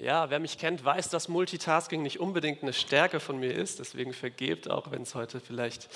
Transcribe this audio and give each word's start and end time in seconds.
Ja, 0.00 0.30
wer 0.30 0.38
mich 0.38 0.58
kennt, 0.58 0.84
weiß, 0.84 1.08
dass 1.08 1.26
Multitasking 1.26 2.02
nicht 2.02 2.20
unbedingt 2.20 2.62
eine 2.62 2.72
Stärke 2.72 3.18
von 3.18 3.40
mir 3.40 3.52
ist. 3.52 3.80
Deswegen 3.80 4.14
vergebt, 4.14 4.70
auch 4.70 4.92
wenn 4.92 5.02
es 5.02 5.16
heute 5.16 5.40
vielleicht 5.40 5.88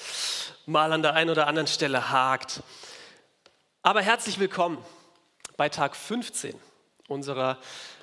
mal 0.67 0.93
an 0.93 1.03
der 1.03 1.15
einen 1.15 1.31
oder 1.31 1.47
anderen 1.47 1.69
Stelle 1.69 2.11
hakt. 2.11 2.65
Aber 3.85 4.03
herzlich 4.03 4.41
willkommen 4.41 4.85
bei 5.57 5.69
Tag 5.69 5.95
15 5.95 6.53
unserer 7.07 7.59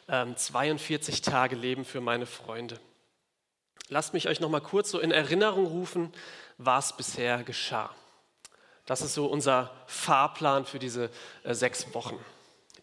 ähm, 0.07 0.37
42 0.37 1.21
Tage 1.21 1.57
Leben 1.57 1.83
für 1.83 1.99
meine 1.99 2.25
Freunde. 2.25 2.79
Lasst 3.89 4.13
mich 4.13 4.29
euch 4.29 4.39
noch 4.39 4.49
mal 4.49 4.61
kurz 4.61 4.91
so 4.91 5.01
in 5.01 5.11
Erinnerung 5.11 5.65
rufen, 5.65 6.13
was 6.57 6.95
bisher 6.95 7.43
geschah. 7.43 7.93
Das 8.85 9.01
ist 9.01 9.15
so 9.15 9.25
unser 9.25 9.69
Fahrplan 9.85 10.63
für 10.65 10.79
diese 10.79 11.09
äh, 11.43 11.53
sechs 11.53 11.93
Wochen. 11.93 12.17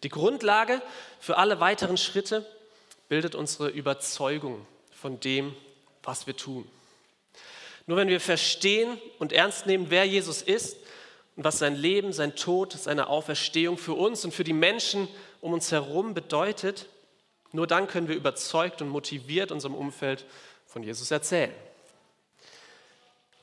Die 0.03 0.09
Grundlage 0.09 0.83
für 1.19 1.37
alle 1.37 1.59
weiteren 1.59 1.97
Schritte 1.97 2.45
bildet 3.09 3.35
unsere 3.35 3.69
Überzeugung 3.69 4.65
von 4.91 5.19
dem, 5.19 5.55
was 6.03 6.27
wir 6.27 6.35
tun. 6.35 6.67
Nur 7.85 7.97
wenn 7.97 8.09
wir 8.09 8.19
verstehen 8.19 8.99
und 9.19 9.31
ernst 9.31 9.65
nehmen, 9.65 9.87
wer 9.89 10.05
Jesus 10.05 10.41
ist 10.41 10.77
und 11.35 11.43
was 11.43 11.59
sein 11.59 11.75
Leben, 11.75 12.11
sein 12.11 12.35
Tod, 12.35 12.73
seine 12.73 13.07
Auferstehung 13.07 13.77
für 13.77 13.93
uns 13.93 14.25
und 14.25 14.33
für 14.33 14.43
die 14.43 14.53
Menschen 14.53 15.07
um 15.39 15.53
uns 15.53 15.71
herum 15.71 16.13
bedeutet, 16.13 16.87
nur 17.53 17.67
dann 17.67 17.87
können 17.87 18.09
wir 18.09 18.15
überzeugt 18.15 18.81
und 18.81 18.89
motiviert 18.89 19.51
unserem 19.51 19.75
Umfeld 19.75 20.25
von 20.65 20.83
Jesus 20.83 21.11
erzählen. 21.11 21.53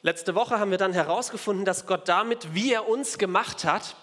Letzte 0.02 0.34
Woche 0.34 0.60
haben 0.60 0.70
wir 0.70 0.77
dann 0.77 0.92
herausgefunden, 0.92 1.64
dass 1.64 1.86
Gott 1.86 2.08
damit, 2.08 2.55
wie 2.55 2.74
er 2.74 2.86
uns 2.86 3.16
gemacht 3.16 3.64
hat, 3.64 3.96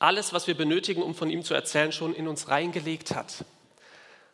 alles, 0.00 0.32
was 0.32 0.48
wir 0.48 0.56
benötigen, 0.56 1.02
um 1.02 1.14
von 1.14 1.30
ihm 1.30 1.44
zu 1.44 1.54
erzählen, 1.54 1.92
schon 1.92 2.14
in 2.14 2.26
uns 2.26 2.48
reingelegt 2.48 3.14
hat. 3.14 3.44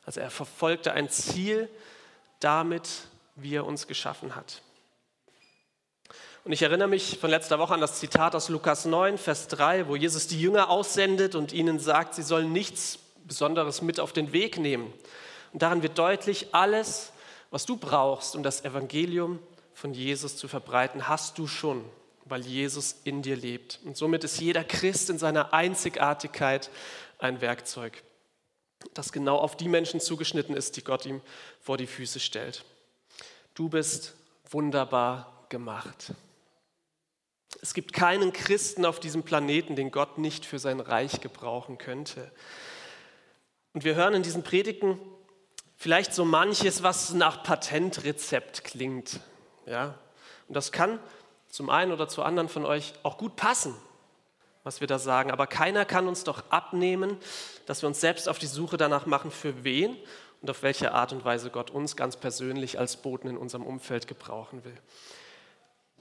Also 0.06 0.20
er 0.20 0.30
verfolgte 0.30 0.92
ein 0.92 1.08
Ziel 1.08 1.68
damit, 2.40 2.88
wie 3.36 3.54
er 3.54 3.66
uns 3.66 3.86
geschaffen 3.86 4.36
hat. 4.36 4.62
Und 6.44 6.52
ich 6.52 6.60
erinnere 6.60 6.88
mich 6.88 7.18
von 7.18 7.30
letzter 7.30 7.58
Woche 7.58 7.72
an 7.72 7.80
das 7.80 7.98
Zitat 7.98 8.34
aus 8.34 8.50
Lukas 8.50 8.84
9, 8.84 9.16
Vers 9.16 9.48
3, 9.48 9.88
wo 9.88 9.96
Jesus 9.96 10.26
die 10.26 10.40
Jünger 10.40 10.68
aussendet 10.68 11.34
und 11.34 11.54
ihnen 11.54 11.78
sagt, 11.78 12.14
sie 12.14 12.22
sollen 12.22 12.52
nichts 12.52 12.98
Besonderes 13.24 13.80
mit 13.80 13.98
auf 13.98 14.12
den 14.12 14.32
Weg 14.32 14.58
nehmen. 14.58 14.92
Und 15.54 15.62
daran 15.62 15.82
wird 15.82 15.98
deutlich, 15.98 16.48
alles, 16.52 17.12
was 17.50 17.64
du 17.64 17.78
brauchst, 17.78 18.36
um 18.36 18.42
das 18.42 18.62
Evangelium 18.62 19.38
von 19.72 19.94
Jesus 19.94 20.36
zu 20.36 20.46
verbreiten, 20.46 21.08
hast 21.08 21.38
du 21.38 21.46
schon, 21.46 21.82
weil 22.26 22.42
Jesus 22.42 22.96
in 23.04 23.22
dir 23.22 23.36
lebt. 23.36 23.80
Und 23.84 23.96
somit 23.96 24.22
ist 24.22 24.38
jeder 24.38 24.64
Christ 24.64 25.08
in 25.08 25.18
seiner 25.18 25.54
Einzigartigkeit 25.54 26.68
ein 27.18 27.40
Werkzeug 27.40 28.02
das 28.92 29.12
genau 29.12 29.38
auf 29.38 29.56
die 29.56 29.68
Menschen 29.68 30.00
zugeschnitten 30.00 30.56
ist, 30.56 30.76
die 30.76 30.84
Gott 30.84 31.06
ihm 31.06 31.20
vor 31.60 31.76
die 31.76 31.86
Füße 31.86 32.20
stellt. 32.20 32.64
Du 33.54 33.68
bist 33.68 34.14
wunderbar 34.50 35.46
gemacht. 35.48 36.12
Es 37.62 37.72
gibt 37.72 37.92
keinen 37.92 38.32
Christen 38.32 38.84
auf 38.84 39.00
diesem 39.00 39.22
Planeten, 39.22 39.76
den 39.76 39.90
Gott 39.90 40.18
nicht 40.18 40.44
für 40.44 40.58
sein 40.58 40.80
Reich 40.80 41.20
gebrauchen 41.20 41.78
könnte. 41.78 42.30
Und 43.72 43.84
wir 43.84 43.94
hören 43.94 44.14
in 44.14 44.22
diesen 44.22 44.42
Predigten 44.42 44.98
vielleicht 45.76 46.14
so 46.14 46.24
manches, 46.24 46.82
was 46.82 47.12
nach 47.12 47.42
Patentrezept 47.42 48.64
klingt. 48.64 49.20
Ja? 49.66 49.98
Und 50.48 50.56
das 50.56 50.72
kann 50.72 50.98
zum 51.48 51.70
einen 51.70 51.92
oder 51.92 52.08
zu 52.08 52.22
anderen 52.22 52.48
von 52.48 52.64
euch 52.66 52.94
auch 53.02 53.18
gut 53.18 53.36
passen 53.36 53.74
was 54.64 54.80
wir 54.80 54.88
da 54.88 54.98
sagen. 54.98 55.30
Aber 55.30 55.46
keiner 55.46 55.84
kann 55.84 56.08
uns 56.08 56.24
doch 56.24 56.42
abnehmen, 56.50 57.16
dass 57.66 57.82
wir 57.82 57.86
uns 57.86 58.00
selbst 58.00 58.28
auf 58.28 58.38
die 58.38 58.46
Suche 58.46 58.76
danach 58.76 59.06
machen, 59.06 59.30
für 59.30 59.62
wen 59.62 59.96
und 60.42 60.50
auf 60.50 60.62
welche 60.62 60.92
Art 60.92 61.12
und 61.12 61.24
Weise 61.24 61.50
Gott 61.50 61.70
uns 61.70 61.96
ganz 61.96 62.16
persönlich 62.16 62.78
als 62.78 62.96
Boten 62.96 63.28
in 63.28 63.36
unserem 63.36 63.64
Umfeld 63.64 64.08
gebrauchen 64.08 64.64
will. 64.64 64.76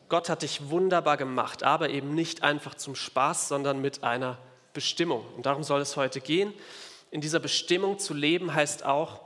Gott 0.09 0.29
hat 0.29 0.41
dich 0.41 0.69
wunderbar 0.69 1.17
gemacht, 1.17 1.63
aber 1.63 1.89
eben 1.89 2.15
nicht 2.15 2.43
einfach 2.43 2.75
zum 2.75 2.95
Spaß, 2.95 3.47
sondern 3.47 3.81
mit 3.81 4.03
einer 4.03 4.37
Bestimmung. 4.73 5.25
Und 5.35 5.45
darum 5.45 5.63
soll 5.63 5.81
es 5.81 5.95
heute 5.95 6.19
gehen. 6.19 6.53
In 7.11 7.21
dieser 7.21 7.39
Bestimmung 7.39 7.99
zu 7.99 8.13
leben 8.13 8.53
heißt 8.53 8.85
auch, 8.85 9.21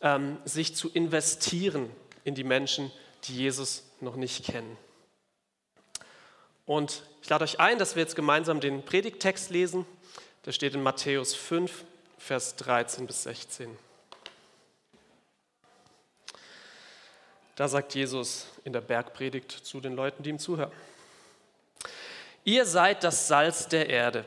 ähm, 0.00 0.38
sich 0.44 0.74
zu 0.74 0.90
investieren 0.90 1.90
in 2.24 2.34
die 2.34 2.44
Menschen, 2.44 2.90
die 3.24 3.36
Jesus 3.36 3.84
noch 4.00 4.16
nicht 4.16 4.44
kennen. 4.44 4.76
Und 6.66 7.02
ich 7.22 7.28
lade 7.28 7.44
euch 7.44 7.60
ein, 7.60 7.78
dass 7.78 7.96
wir 7.96 8.02
jetzt 8.02 8.16
gemeinsam 8.16 8.60
den 8.60 8.84
Predigttext 8.84 9.50
lesen. 9.50 9.86
Der 10.46 10.52
steht 10.52 10.74
in 10.74 10.82
Matthäus 10.82 11.34
5, 11.34 11.84
Vers 12.18 12.56
13 12.56 13.06
bis 13.06 13.22
16. 13.24 13.76
Da 17.56 17.68
sagt 17.68 17.94
Jesus 17.94 18.46
in 18.64 18.72
der 18.72 18.80
Bergpredigt 18.80 19.52
zu 19.52 19.80
den 19.80 19.94
Leuten, 19.94 20.22
die 20.22 20.30
ihm 20.30 20.38
zuhören. 20.38 20.72
Ihr 22.44 22.66
seid 22.66 23.04
das 23.04 23.28
Salz 23.28 23.68
der 23.68 23.88
Erde. 23.88 24.24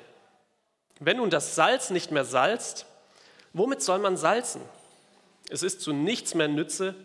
Wenn 0.99 1.17
nun 1.17 1.29
das 1.29 1.55
Salz 1.55 1.89
nicht 1.89 2.11
mehr 2.11 2.25
salzt, 2.25 2.85
womit 3.53 3.81
soll 3.81 3.99
man 3.99 4.17
salzen? 4.17 4.61
Es 5.49 5.61
ist 5.61 5.81
zu 5.81 5.93
nichts 5.93 6.33
mehr 6.33 6.47
Nütze, 6.47 6.95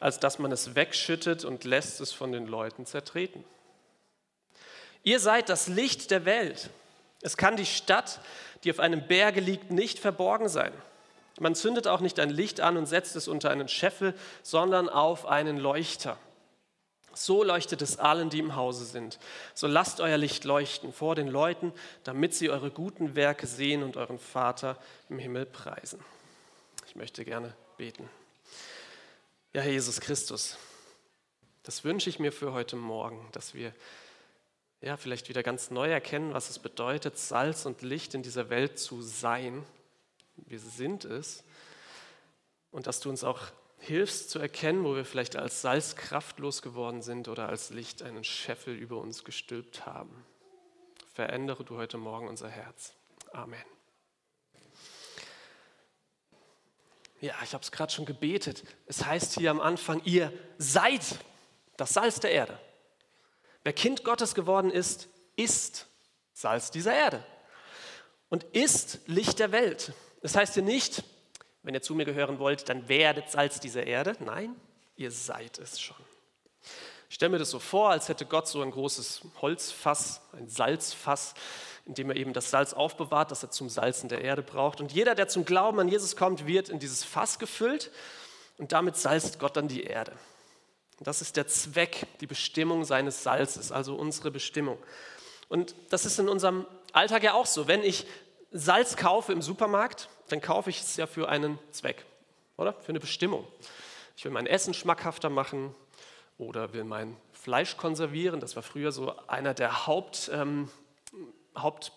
als 0.00 0.18
dass 0.18 0.38
man 0.38 0.52
es 0.52 0.74
wegschüttet 0.74 1.44
und 1.44 1.64
lässt 1.64 2.00
es 2.00 2.12
von 2.12 2.32
den 2.32 2.46
Leuten 2.46 2.84
zertreten. 2.84 3.44
Ihr 5.02 5.20
seid 5.20 5.48
das 5.48 5.68
Licht 5.68 6.10
der 6.10 6.24
Welt. 6.24 6.70
Es 7.22 7.36
kann 7.36 7.56
die 7.56 7.66
Stadt, 7.66 8.20
die 8.64 8.70
auf 8.70 8.80
einem 8.80 9.06
Berge 9.06 9.40
liegt, 9.40 9.70
nicht 9.70 9.98
verborgen 9.98 10.48
sein. 10.48 10.72
Man 11.38 11.54
zündet 11.54 11.86
auch 11.86 12.00
nicht 12.00 12.20
ein 12.20 12.30
Licht 12.30 12.60
an 12.60 12.76
und 12.76 12.86
setzt 12.86 13.16
es 13.16 13.26
unter 13.26 13.50
einen 13.50 13.68
Scheffel, 13.68 14.14
sondern 14.42 14.88
auf 14.88 15.26
einen 15.26 15.56
Leuchter. 15.56 16.18
So 17.14 17.42
leuchtet 17.42 17.82
es 17.82 17.98
allen, 17.98 18.30
die 18.30 18.38
im 18.38 18.56
Hause 18.56 18.84
sind. 18.84 19.18
So 19.54 19.66
lasst 19.66 20.00
euer 20.00 20.18
Licht 20.18 20.44
leuchten 20.44 20.92
vor 20.92 21.14
den 21.14 21.28
Leuten, 21.28 21.72
damit 22.04 22.34
sie 22.34 22.50
eure 22.50 22.70
guten 22.70 23.16
Werke 23.16 23.46
sehen 23.46 23.82
und 23.82 23.96
euren 23.96 24.18
Vater 24.18 24.76
im 25.08 25.18
Himmel 25.18 25.46
preisen. 25.46 26.04
Ich 26.86 26.94
möchte 26.94 27.24
gerne 27.24 27.54
beten. 27.78 28.08
Ja, 29.52 29.62
Herr 29.62 29.72
Jesus 29.72 30.00
Christus, 30.00 30.56
das 31.62 31.84
wünsche 31.84 32.10
ich 32.10 32.18
mir 32.18 32.32
für 32.32 32.52
heute 32.52 32.76
Morgen, 32.76 33.28
dass 33.32 33.54
wir 33.54 33.72
ja, 34.82 34.96
vielleicht 34.96 35.28
wieder 35.28 35.42
ganz 35.42 35.70
neu 35.70 35.90
erkennen, 35.90 36.32
was 36.32 36.48
es 36.48 36.58
bedeutet, 36.58 37.18
Salz 37.18 37.66
und 37.66 37.82
Licht 37.82 38.14
in 38.14 38.22
dieser 38.22 38.48
Welt 38.48 38.78
zu 38.78 39.02
sein. 39.02 39.64
Wir 40.36 40.58
sind 40.58 41.04
es. 41.04 41.44
Und 42.70 42.86
dass 42.86 43.00
du 43.00 43.10
uns 43.10 43.22
auch 43.22 43.40
hilfst 43.78 44.30
zu 44.30 44.38
erkennen, 44.38 44.84
wo 44.84 44.94
wir 44.94 45.04
vielleicht 45.04 45.36
als 45.36 45.60
Salz 45.60 45.96
kraftlos 45.96 46.62
geworden 46.62 47.02
sind 47.02 47.28
oder 47.28 47.48
als 47.48 47.70
Licht 47.70 48.02
einen 48.02 48.24
Scheffel 48.24 48.74
über 48.74 48.98
uns 48.98 49.24
gestülpt 49.24 49.84
haben. 49.86 50.24
Verändere 51.12 51.64
du 51.64 51.76
heute 51.76 51.98
Morgen 51.98 52.28
unser 52.28 52.48
Herz. 52.48 52.94
Amen. 53.32 53.64
Ja, 57.20 57.34
ich 57.42 57.52
habe 57.52 57.62
es 57.62 57.70
gerade 57.70 57.92
schon 57.92 58.06
gebetet. 58.06 58.64
Es 58.86 59.04
heißt 59.04 59.38
hier 59.38 59.50
am 59.50 59.60
Anfang, 59.60 60.00
ihr 60.04 60.32
seid 60.56 61.02
das 61.76 61.92
Salz 61.92 62.20
der 62.20 62.30
Erde. 62.30 62.58
Wer 63.62 63.72
Kind 63.72 64.04
Gottes 64.04 64.34
geworden 64.34 64.70
ist, 64.70 65.08
ist 65.36 65.86
Salz 66.32 66.70
dieser 66.70 66.94
Erde 66.94 67.24
und 68.28 68.44
ist 68.52 69.00
Licht 69.06 69.38
der 69.38 69.52
Welt. 69.52 69.92
Das 70.22 70.36
heißt 70.36 70.54
hier 70.54 70.62
nicht, 70.62 71.02
wenn 71.62 71.74
ihr 71.74 71.82
zu 71.82 71.94
mir 71.94 72.06
gehören 72.06 72.38
wollt, 72.38 72.68
dann 72.68 72.88
werdet 72.88 73.30
Salz 73.30 73.60
dieser 73.60 73.86
Erde. 73.86 74.16
Nein, 74.20 74.56
ihr 74.96 75.10
seid 75.10 75.58
es 75.58 75.80
schon. 75.80 75.96
Ich 77.10 77.16
stelle 77.16 77.30
mir 77.30 77.38
das 77.38 77.50
so 77.50 77.58
vor, 77.58 77.90
als 77.90 78.08
hätte 78.08 78.24
Gott 78.24 78.46
so 78.46 78.62
ein 78.62 78.70
großes 78.70 79.22
Holzfass, 79.42 80.22
ein 80.32 80.48
Salzfass, 80.48 81.34
in 81.84 81.94
dem 81.94 82.08
er 82.10 82.16
eben 82.16 82.32
das 82.32 82.50
Salz 82.50 82.72
aufbewahrt, 82.72 83.30
das 83.30 83.42
er 83.42 83.50
zum 83.50 83.68
Salzen 83.68 84.08
der 84.08 84.22
Erde 84.22 84.42
braucht. 84.42 84.80
Und 84.80 84.92
jeder, 84.92 85.14
der 85.14 85.26
zum 85.26 85.44
Glauben 85.44 85.80
an 85.80 85.88
Jesus 85.88 86.14
kommt, 86.14 86.46
wird 86.46 86.68
in 86.68 86.78
dieses 86.78 87.02
Fass 87.02 87.38
gefüllt 87.38 87.90
und 88.58 88.72
damit 88.72 88.96
salzt 88.96 89.40
Gott 89.40 89.56
dann 89.56 89.68
die 89.68 89.82
Erde. 89.82 90.12
Das 91.00 91.22
ist 91.22 91.36
der 91.36 91.46
Zweck, 91.46 92.06
die 92.20 92.26
Bestimmung 92.26 92.84
seines 92.84 93.22
Salzes, 93.22 93.72
also 93.72 93.94
unsere 93.94 94.30
Bestimmung. 94.30 94.78
Und 95.48 95.74
das 95.88 96.04
ist 96.04 96.18
in 96.18 96.28
unserem 96.28 96.66
Alltag 96.92 97.22
ja 97.22 97.32
auch 97.32 97.46
so. 97.46 97.66
Wenn 97.66 97.82
ich 97.82 98.06
Salz 98.52 98.96
kaufe 98.96 99.32
im 99.32 99.40
Supermarkt, 99.40 100.10
dann 100.28 100.40
kaufe 100.40 100.68
ich 100.68 100.80
es 100.80 100.96
ja 100.96 101.06
für 101.06 101.28
einen 101.28 101.58
Zweck, 101.70 102.04
oder? 102.56 102.74
Für 102.74 102.90
eine 102.90 103.00
Bestimmung. 103.00 103.46
Ich 104.16 104.24
will 104.24 104.32
mein 104.32 104.46
Essen 104.46 104.74
schmackhafter 104.74 105.30
machen 105.30 105.74
oder 106.36 106.74
will 106.74 106.84
mein 106.84 107.16
Fleisch 107.32 107.78
konservieren. 107.78 108.38
Das 108.38 108.54
war 108.54 108.62
früher 108.62 108.92
so 108.92 109.16
einer 109.26 109.54
der 109.54 109.86
Haupt, 109.86 110.30
ähm, 110.34 110.68
Haupt 111.56 111.92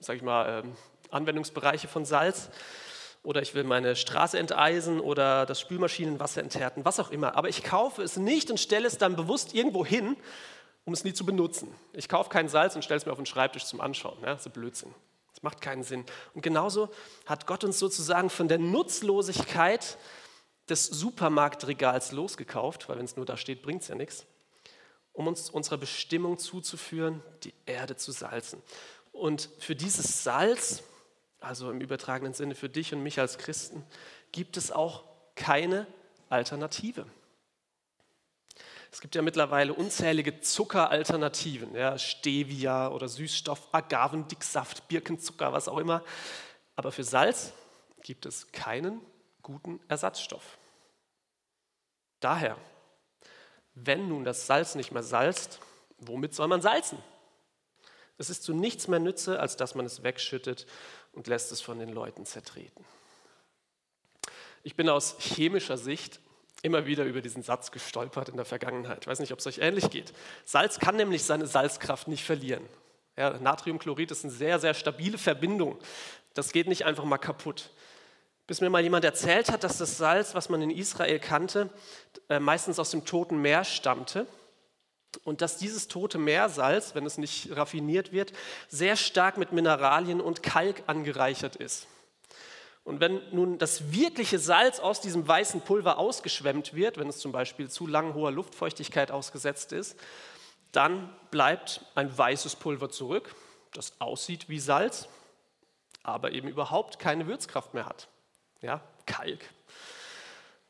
sag 0.00 0.16
ich 0.16 0.22
mal, 0.22 0.64
ähm, 0.64 0.76
Anwendungsbereiche 1.10 1.88
von 1.88 2.04
Salz 2.04 2.48
oder 3.28 3.42
ich 3.42 3.54
will 3.54 3.62
meine 3.62 3.94
Straße 3.94 4.38
enteisen 4.38 5.00
oder 5.00 5.44
das 5.44 5.60
Spülmaschinenwasser 5.60 6.40
enthärten, 6.40 6.86
was 6.86 6.98
auch 6.98 7.10
immer. 7.10 7.36
Aber 7.36 7.50
ich 7.50 7.62
kaufe 7.62 8.02
es 8.02 8.16
nicht 8.16 8.50
und 8.50 8.58
stelle 8.58 8.86
es 8.86 8.96
dann 8.96 9.16
bewusst 9.16 9.54
irgendwo 9.54 9.84
hin, 9.84 10.16
um 10.86 10.94
es 10.94 11.04
nie 11.04 11.12
zu 11.12 11.26
benutzen. 11.26 11.70
Ich 11.92 12.08
kaufe 12.08 12.30
kein 12.30 12.48
Salz 12.48 12.74
und 12.74 12.82
stelle 12.86 12.96
es 12.96 13.04
mir 13.04 13.12
auf 13.12 13.18
den 13.18 13.26
Schreibtisch 13.26 13.66
zum 13.66 13.82
Anschauen. 13.82 14.16
Ja, 14.22 14.32
das 14.32 14.46
ist 14.46 14.52
Blödsinn. 14.54 14.94
Das 15.34 15.42
macht 15.42 15.60
keinen 15.60 15.82
Sinn. 15.82 16.06
Und 16.32 16.40
genauso 16.40 16.88
hat 17.26 17.46
Gott 17.46 17.64
uns 17.64 17.78
sozusagen 17.78 18.30
von 18.30 18.48
der 18.48 18.56
Nutzlosigkeit 18.56 19.98
des 20.70 20.86
Supermarktregals 20.86 22.12
losgekauft, 22.12 22.88
weil 22.88 22.96
wenn 22.96 23.04
es 23.04 23.16
nur 23.16 23.26
da 23.26 23.36
steht, 23.36 23.60
bringt 23.60 23.82
es 23.82 23.88
ja 23.88 23.94
nichts, 23.94 24.24
um 25.12 25.26
uns 25.26 25.50
unserer 25.50 25.76
Bestimmung 25.76 26.38
zuzuführen, 26.38 27.22
die 27.44 27.52
Erde 27.66 27.94
zu 27.96 28.10
salzen. 28.10 28.62
Und 29.12 29.50
für 29.58 29.76
dieses 29.76 30.24
Salz, 30.24 30.82
also 31.40 31.70
im 31.70 31.80
übertragenen 31.80 32.34
Sinne 32.34 32.54
für 32.54 32.68
dich 32.68 32.92
und 32.92 33.02
mich 33.02 33.20
als 33.20 33.38
Christen, 33.38 33.84
gibt 34.32 34.56
es 34.56 34.70
auch 34.70 35.04
keine 35.34 35.86
Alternative. 36.28 37.06
Es 38.90 39.00
gibt 39.00 39.14
ja 39.14 39.22
mittlerweile 39.22 39.74
unzählige 39.74 40.40
Zuckeralternativen, 40.40 41.74
ja, 41.74 41.98
Stevia 41.98 42.88
oder 42.88 43.08
Süßstoff, 43.08 43.68
Agavendicksaft, 43.72 44.88
Birkenzucker, 44.88 45.52
was 45.52 45.68
auch 45.68 45.78
immer. 45.78 46.02
Aber 46.74 46.90
für 46.90 47.04
Salz 47.04 47.52
gibt 48.02 48.24
es 48.24 48.50
keinen 48.50 49.00
guten 49.42 49.80
Ersatzstoff. 49.88 50.58
Daher, 52.20 52.56
wenn 53.74 54.08
nun 54.08 54.24
das 54.24 54.46
Salz 54.46 54.74
nicht 54.74 54.90
mehr 54.90 55.02
salzt, 55.02 55.60
womit 55.98 56.34
soll 56.34 56.48
man 56.48 56.62
salzen? 56.62 56.98
Es 58.18 58.30
ist 58.30 58.42
zu 58.42 58.52
nichts 58.52 58.88
mehr 58.88 58.98
Nütze, 58.98 59.38
als 59.38 59.56
dass 59.56 59.74
man 59.74 59.86
es 59.86 60.02
wegschüttet 60.02 60.66
und 61.12 61.28
lässt 61.28 61.52
es 61.52 61.60
von 61.60 61.78
den 61.78 61.90
Leuten 61.90 62.26
zertreten. 62.26 62.84
Ich 64.64 64.74
bin 64.74 64.88
aus 64.88 65.16
chemischer 65.20 65.78
Sicht 65.78 66.20
immer 66.62 66.86
wieder 66.86 67.04
über 67.04 67.20
diesen 67.20 67.42
Satz 67.42 67.70
gestolpert 67.70 68.28
in 68.28 68.36
der 68.36 68.44
Vergangenheit. 68.44 69.02
Ich 69.02 69.06
weiß 69.06 69.20
nicht, 69.20 69.32
ob 69.32 69.38
es 69.38 69.46
euch 69.46 69.58
ähnlich 69.58 69.90
geht. 69.90 70.12
Salz 70.44 70.80
kann 70.80 70.96
nämlich 70.96 71.22
seine 71.22 71.46
Salzkraft 71.46 72.08
nicht 72.08 72.24
verlieren. 72.24 72.64
Ja, 73.16 73.38
Natriumchlorid 73.38 74.10
ist 74.10 74.24
eine 74.24 74.32
sehr, 74.32 74.58
sehr 74.58 74.74
stabile 74.74 75.18
Verbindung. 75.18 75.78
Das 76.34 76.52
geht 76.52 76.68
nicht 76.68 76.84
einfach 76.84 77.04
mal 77.04 77.18
kaputt. 77.18 77.70
Bis 78.46 78.60
mir 78.60 78.70
mal 78.70 78.82
jemand 78.82 79.04
erzählt 79.04 79.50
hat, 79.50 79.62
dass 79.62 79.78
das 79.78 79.98
Salz, 79.98 80.34
was 80.34 80.48
man 80.48 80.62
in 80.62 80.70
Israel 80.70 81.18
kannte, 81.18 81.70
äh, 82.28 82.40
meistens 82.40 82.78
aus 82.78 82.90
dem 82.90 83.04
Toten 83.04 83.40
Meer 83.42 83.64
stammte. 83.64 84.26
Und 85.24 85.40
dass 85.40 85.56
dieses 85.56 85.88
tote 85.88 86.18
Meersalz, 86.18 86.94
wenn 86.94 87.06
es 87.06 87.18
nicht 87.18 87.56
raffiniert 87.56 88.12
wird, 88.12 88.32
sehr 88.68 88.96
stark 88.96 89.38
mit 89.38 89.52
Mineralien 89.52 90.20
und 90.20 90.42
Kalk 90.42 90.82
angereichert 90.86 91.56
ist. 91.56 91.86
Und 92.84 93.00
wenn 93.00 93.20
nun 93.32 93.58
das 93.58 93.92
wirkliche 93.92 94.38
Salz 94.38 94.80
aus 94.80 95.02
diesem 95.02 95.28
weißen 95.28 95.60
Pulver 95.60 95.98
ausgeschwemmt 95.98 96.72
wird, 96.72 96.96
wenn 96.96 97.08
es 97.08 97.18
zum 97.18 97.32
Beispiel 97.32 97.68
zu 97.68 97.86
lang 97.86 98.14
hoher 98.14 98.30
Luftfeuchtigkeit 98.30 99.10
ausgesetzt 99.10 99.72
ist, 99.72 99.98
dann 100.72 101.14
bleibt 101.30 101.84
ein 101.94 102.16
weißes 102.16 102.56
Pulver 102.56 102.88
zurück, 102.90 103.34
das 103.72 104.00
aussieht 104.00 104.48
wie 104.48 104.58
Salz, 104.58 105.08
aber 106.02 106.32
eben 106.32 106.48
überhaupt 106.48 106.98
keine 106.98 107.26
Würzkraft 107.26 107.74
mehr 107.74 107.84
hat. 107.84 108.08
Ja, 108.62 108.80
Kalk. 109.04 109.44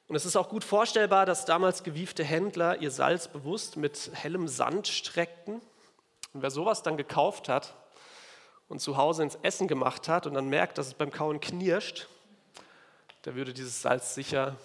Und 0.09 0.17
es 0.17 0.25
ist 0.25 0.37
auch 0.37 0.49
gut 0.49 0.65
vorstellbar, 0.65 1.27
dass 1.27 1.45
damals 1.45 1.85
gewiefte 1.85 2.25
Händler 2.25 2.81
ihr 2.81 2.91
Salz 2.91 3.29
bewusst 3.29 3.77
mit 3.77 4.11
hellem 4.15 4.49
Sand 4.49 4.89
streckten. 4.89 5.61
Und 6.33 6.43
wer 6.43 6.51
sowas 6.51 6.83
dann 6.83 6.97
gekauft 6.97 7.49
hat, 7.49 7.75
und 8.69 8.81
zu 8.81 8.97
Hause 8.97 9.23
ins 9.23 9.39
Essen 9.43 9.67
gemacht 9.67 10.09
hat 10.09 10.27
und 10.27 10.35
dann 10.35 10.49
merkt, 10.49 10.79
dass 10.79 10.89
es 10.89 10.95
beim 10.95 11.11
Kauen 11.11 11.41
knirscht, 11.41 12.07
der 13.25 13.35
würde 13.35 13.53
dieses 13.53 13.83
Salz 13.83 14.15
sicher, 14.15 14.57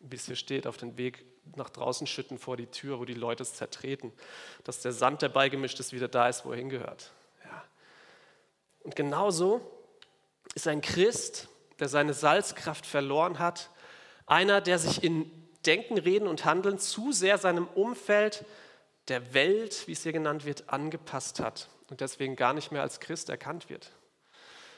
wie 0.00 0.16
es 0.16 0.26
hier 0.26 0.36
steht, 0.36 0.66
auf 0.66 0.76
den 0.76 0.96
Weg 0.96 1.24
nach 1.56 1.70
draußen 1.70 2.06
schütten 2.06 2.38
vor 2.38 2.56
die 2.56 2.66
Tür, 2.66 3.00
wo 3.00 3.04
die 3.04 3.14
Leute 3.14 3.42
es 3.42 3.54
zertreten, 3.54 4.12
dass 4.64 4.80
der 4.80 4.92
Sand, 4.92 5.22
der 5.22 5.28
beigemischt 5.28 5.80
ist, 5.80 5.92
wieder 5.92 6.08
da 6.08 6.28
ist, 6.28 6.44
wo 6.44 6.52
er 6.52 6.58
hingehört. 6.58 7.10
Ja. 7.44 7.64
Und 8.80 8.94
genauso 8.94 9.60
ist 10.54 10.68
ein 10.68 10.80
Christ, 10.80 11.48
der 11.80 11.88
seine 11.88 12.14
Salzkraft 12.14 12.86
verloren 12.86 13.38
hat, 13.38 13.70
einer, 14.28 14.60
der 14.60 14.78
sich 14.78 15.02
in 15.02 15.30
Denken, 15.66 15.98
Reden 15.98 16.28
und 16.28 16.44
Handeln 16.44 16.78
zu 16.78 17.12
sehr 17.12 17.38
seinem 17.38 17.66
Umfeld, 17.66 18.44
der 19.08 19.34
Welt, 19.34 19.86
wie 19.86 19.92
es 19.92 20.02
hier 20.02 20.12
genannt 20.12 20.44
wird, 20.44 20.68
angepasst 20.68 21.40
hat 21.40 21.68
und 21.90 22.00
deswegen 22.00 22.36
gar 22.36 22.52
nicht 22.52 22.70
mehr 22.70 22.82
als 22.82 23.00
Christ 23.00 23.28
erkannt 23.30 23.68
wird. 23.70 23.90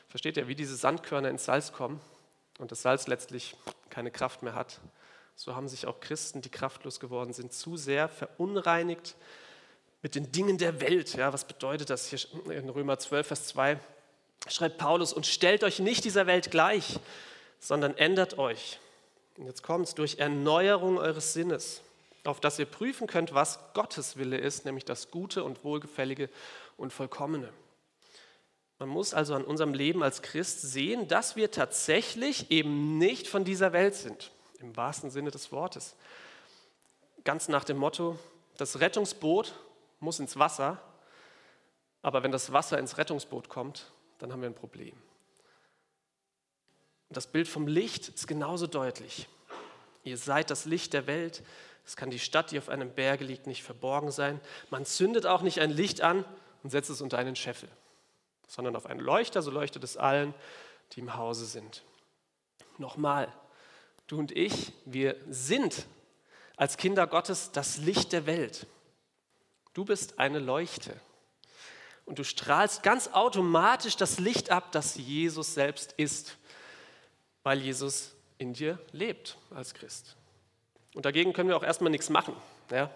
Versteht 0.09 0.37
ihr, 0.37 0.49
wie 0.49 0.55
diese 0.55 0.77
Sandkörner 0.77 1.29
ins 1.29 1.45
Salz 1.45 1.73
kommen 1.73 2.01
und 2.59 2.73
das 2.73 2.83
Salz 2.83 3.07
letztlich 3.07 3.57
keine 3.91 4.11
Kraft 4.11 4.43
mehr 4.43 4.55
hat? 4.55 4.81
So 5.37 5.55
haben 5.55 5.69
sich 5.69 5.87
auch 5.87 6.01
Christen, 6.01 6.43
die 6.43 6.49
kraftlos 6.49 7.01
geworden 7.01 7.33
sind, 7.33 7.53
zu 7.53 7.77
sehr 7.77 8.09
verunreinigt 8.09 9.17
mit 10.03 10.15
den 10.15 10.33
Dingen 10.33 10.59
der 10.59 10.81
Welt. 10.81 11.15
Ja, 11.15 11.33
was 11.33 11.45
bedeutet 11.45 11.91
das 11.91 12.09
hier 12.09 12.21
in 12.51 12.69
Römer 12.69 12.99
12, 12.99 13.27
Vers 13.27 13.47
2? 13.49 13.79
Schreibt 14.49 14.79
Paulus, 14.79 15.13
und 15.13 15.27
stellt 15.27 15.65
euch 15.65 15.79
nicht 15.79 16.05
dieser 16.05 16.27
Welt 16.27 16.51
gleich, 16.51 16.99
sondern 17.59 17.97
ändert 17.97 18.39
euch. 18.39 18.81
Und 19.41 19.47
jetzt 19.47 19.63
kommt 19.63 19.89
es 19.89 19.95
durch 19.95 20.19
Erneuerung 20.19 20.99
eures 20.99 21.33
Sinnes 21.33 21.83
auf 22.25 22.41
das 22.41 22.59
ihr 22.59 22.67
prüfen 22.67 23.07
könnt, 23.07 23.35
was 23.35 23.59
Gottes 23.73 24.17
Wille 24.17 24.37
ist, 24.37 24.67
nämlich 24.67 24.85
das 24.85 25.11
Gute 25.11 25.43
und 25.45 25.65
Wohlgefällige 25.65 26.29
und 26.77 26.93
Vollkommene. 26.93 27.51
Man 28.79 28.91
muss 28.91 29.15
also 29.15 29.35
an 29.35 29.45
unserem 29.45 29.75
Leben 29.75 30.03
als 30.03 30.23
Christ 30.23 30.61
sehen, 30.61 31.09
dass 31.09 31.37
wir 31.37 31.51
tatsächlich 31.51 32.51
eben 32.51 32.99
nicht 32.99 33.27
von 33.29 33.45
dieser 33.45 33.73
Welt 33.73 33.95
sind, 33.95 34.31
im 34.59 34.77
wahrsten 34.77 35.11
Sinne 35.11 35.31
des 35.31 35.53
Wortes. 35.53 35.97
Ganz 37.25 37.49
nach 37.49 37.65
dem 37.65 37.79
Motto, 37.79 38.19
das 38.59 38.81
Rettungsboot 38.81 39.55
muss 40.01 40.21
ins 40.21 40.39
Wasser, 40.39 40.79
aber 42.03 42.23
wenn 42.23 42.33
das 42.33 42.53
Wasser 42.53 42.79
ins 42.79 42.99
Rettungsboot 42.99 43.49
kommt, 43.49 43.91
dann 44.19 44.31
haben 44.31 44.43
wir 44.43 44.49
ein 44.51 44.55
Problem. 44.55 44.95
Das 47.11 47.27
Bild 47.27 47.49
vom 47.49 47.67
Licht 47.67 48.09
ist 48.09 48.29
genauso 48.29 48.69
deutlich. 48.69 49.29
Ihr 50.05 50.17
seid 50.17 50.51
das 50.51 50.65
Licht 50.65 50.93
der 50.93 51.09
Welt. 51.09 51.43
Es 51.85 51.97
kann 51.97 52.11
die 52.11 52.21
Stadt, 52.21 52.53
die 52.53 52.59
auf 52.59 52.69
einem 52.69 52.93
Berge 52.93 53.25
liegt, 53.25 53.49
nicht 53.49 53.65
verborgen 53.65 54.13
sein. 54.13 54.41
Man 54.71 54.87
zündet 54.87 55.27
auch 55.27 55.43
nicht 55.43 55.61
ein 55.61 55.71
Licht 55.71 56.03
an 56.03 56.25
und 56.63 56.71
setzt 56.71 56.89
es 56.89 57.01
unter 57.01 57.19
einen 57.19 57.35
Scheffel, 57.35 57.69
sondern 58.47 58.77
auf 58.77 58.87
einen 58.87 59.01
Leuchter, 59.01 59.43
so 59.43 59.51
leuchtet 59.51 59.83
es 59.83 59.97
allen, 59.97 60.35
die 60.93 61.01
im 61.01 61.17
Hause 61.17 61.47
sind. 61.47 61.83
Nochmal, 62.79 63.33
du 64.07 64.19
und 64.19 64.31
ich, 64.31 64.73
wir 64.85 65.17
sind 65.29 65.87
als 66.57 66.77
Kinder 66.77 67.09
Gottes 67.09 67.51
das 67.51 67.79
Licht 67.79 68.13
der 68.13 68.27
Welt. 68.27 68.67
Du 69.75 69.85
bist 69.85 70.19
eine 70.21 70.39
Leuchte. 70.39 70.95
Und 72.07 72.19
du 72.19 72.25
strahlst 72.25 72.83
ganz 72.83 73.09
automatisch 73.09 73.97
das 73.97 74.19
Licht 74.19 74.51
ab, 74.51 74.73
das 74.73 74.97
Jesus 74.97 75.55
selbst 75.55 75.93
ist, 75.97 76.37
weil 77.43 77.61
Jesus 77.61 78.13
in 78.39 78.53
dir 78.53 78.79
lebt 78.93 79.37
als 79.51 79.75
Christ. 79.75 80.17
Und 80.95 81.05
dagegen 81.05 81.33
können 81.33 81.49
wir 81.49 81.57
auch 81.57 81.63
erstmal 81.63 81.91
nichts 81.91 82.11
machen. 82.11 82.35
Ja? 82.71 82.91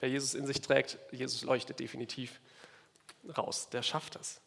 Wer 0.00 0.08
Jesus 0.08 0.34
in 0.34 0.46
sich 0.46 0.60
trägt, 0.60 0.98
Jesus 1.12 1.42
leuchtet 1.42 1.80
definitiv 1.80 2.40
raus, 3.36 3.68
der 3.70 3.82
schafft 3.82 4.14
das. 4.16 4.40